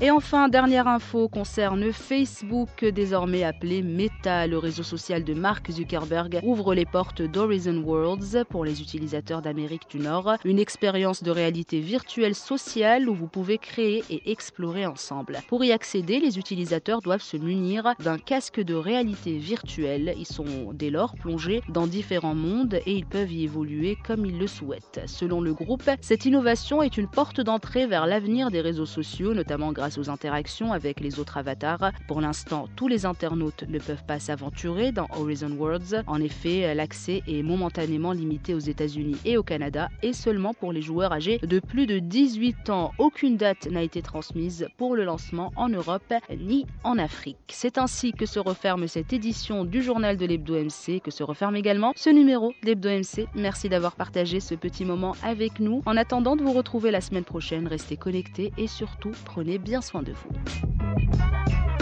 Et 0.03 0.11
enfin, 0.11 0.49
dernière 0.49 0.89
info 0.89 1.29
concerne 1.29 1.93
Facebook, 1.93 2.83
désormais 2.83 3.45
appelé 3.45 3.81
Meta. 3.81 4.47
Le 4.47 4.57
réseau 4.57 4.83
social 4.83 5.23
de 5.23 5.33
Mark 5.33 5.71
Zuckerberg 5.71 6.41
ouvre 6.43 6.75
les 6.75 6.83
portes 6.85 7.21
d'Horizon 7.21 7.81
Worlds 7.85 8.43
pour 8.49 8.65
les 8.65 8.81
utilisateurs 8.81 9.41
d'Amérique 9.41 9.89
du 9.89 9.99
Nord, 9.99 10.35
une 10.43 10.59
expérience 10.59 11.23
de 11.23 11.31
réalité 11.31 11.79
virtuelle 11.79 12.35
sociale 12.35 13.07
où 13.07 13.15
vous 13.15 13.29
pouvez 13.29 13.57
créer 13.57 14.03
et 14.09 14.29
explorer 14.29 14.85
ensemble. 14.85 15.39
Pour 15.47 15.63
y 15.63 15.71
accéder, 15.71 16.19
les 16.19 16.37
utilisateurs 16.37 17.01
doivent 17.01 17.21
se 17.21 17.37
munir 17.37 17.93
d'un 18.03 18.17
casque 18.17 18.59
de 18.59 18.75
réalité 18.75 19.37
virtuelle. 19.37 20.15
Ils 20.17 20.27
sont 20.27 20.73
dès 20.73 20.89
lors 20.89 21.15
plongés 21.15 21.61
dans 21.69 21.87
différents 21.87 22.35
mondes 22.35 22.81
et 22.85 22.91
ils 22.91 23.05
peuvent 23.05 23.31
y 23.31 23.45
évoluer 23.45 23.97
comme 24.05 24.25
ils 24.25 24.37
le 24.37 24.47
souhaitent. 24.47 24.99
Selon 25.05 25.39
le 25.39 25.53
groupe, 25.53 25.89
cette 26.01 26.25
innovation 26.25 26.83
est 26.83 26.97
une 26.97 27.07
porte 27.07 27.39
d'entrée 27.39 27.87
vers 27.87 28.05
l'avenir 28.05 28.51
des 28.51 28.59
réseaux 28.59 28.85
sociaux, 28.85 29.33
notamment 29.33 29.71
grâce 29.71 29.92
aux 29.97 30.09
interactions 30.09 30.73
avec 30.73 30.99
les 30.99 31.19
autres 31.19 31.37
avatars. 31.37 31.91
Pour 32.07 32.21
l'instant, 32.21 32.67
tous 32.75 32.87
les 32.87 33.05
internautes 33.05 33.63
ne 33.67 33.79
peuvent 33.79 34.05
pas 34.05 34.19
s'aventurer 34.19 34.91
dans 34.91 35.07
Horizon 35.17 35.51
Worlds. 35.57 36.03
En 36.07 36.21
effet, 36.21 36.73
l'accès 36.73 37.21
est 37.27 37.43
momentanément 37.43 38.11
limité 38.11 38.53
aux 38.53 38.59
États-Unis 38.59 39.17
et 39.25 39.37
au 39.37 39.43
Canada 39.43 39.89
et 40.01 40.13
seulement 40.13 40.53
pour 40.53 40.73
les 40.73 40.81
joueurs 40.81 41.13
âgés 41.13 41.39
de 41.39 41.59
plus 41.59 41.87
de 41.87 41.99
18 41.99 42.69
ans. 42.69 42.91
Aucune 42.97 43.37
date 43.37 43.67
n'a 43.67 43.81
été 43.81 44.01
transmise 44.01 44.67
pour 44.77 44.95
le 44.95 45.03
lancement 45.03 45.51
en 45.55 45.69
Europe 45.69 46.13
ni 46.37 46.65
en 46.83 46.97
Afrique. 46.97 47.37
C'est 47.49 47.77
ainsi 47.77 48.11
que 48.11 48.25
se 48.25 48.39
referme 48.39 48.87
cette 48.87 49.13
édition 49.13 49.65
du 49.65 49.81
journal 49.81 50.17
de 50.17 50.25
l'Hebdo 50.25 50.55
MC, 50.55 51.01
que 51.01 51.11
se 51.11 51.23
referme 51.23 51.55
également 51.55 51.93
ce 51.95 52.09
numéro 52.09 52.53
d'Hebdo 52.63 52.89
MC. 52.89 53.27
Merci 53.35 53.69
d'avoir 53.69 53.95
partagé 53.95 54.39
ce 54.39 54.55
petit 54.55 54.85
moment 54.85 55.15
avec 55.23 55.59
nous. 55.59 55.81
En 55.85 55.97
attendant 55.97 56.35
de 56.35 56.43
vous 56.43 56.53
retrouver 56.53 56.91
la 56.91 57.01
semaine 57.01 57.23
prochaine, 57.23 57.67
restez 57.67 57.97
connectés 57.97 58.51
et 58.57 58.67
surtout 58.67 59.11
prenez 59.25 59.57
bien 59.73 59.81
soin 59.81 60.03
de 60.03 60.11
vous. 60.13 61.72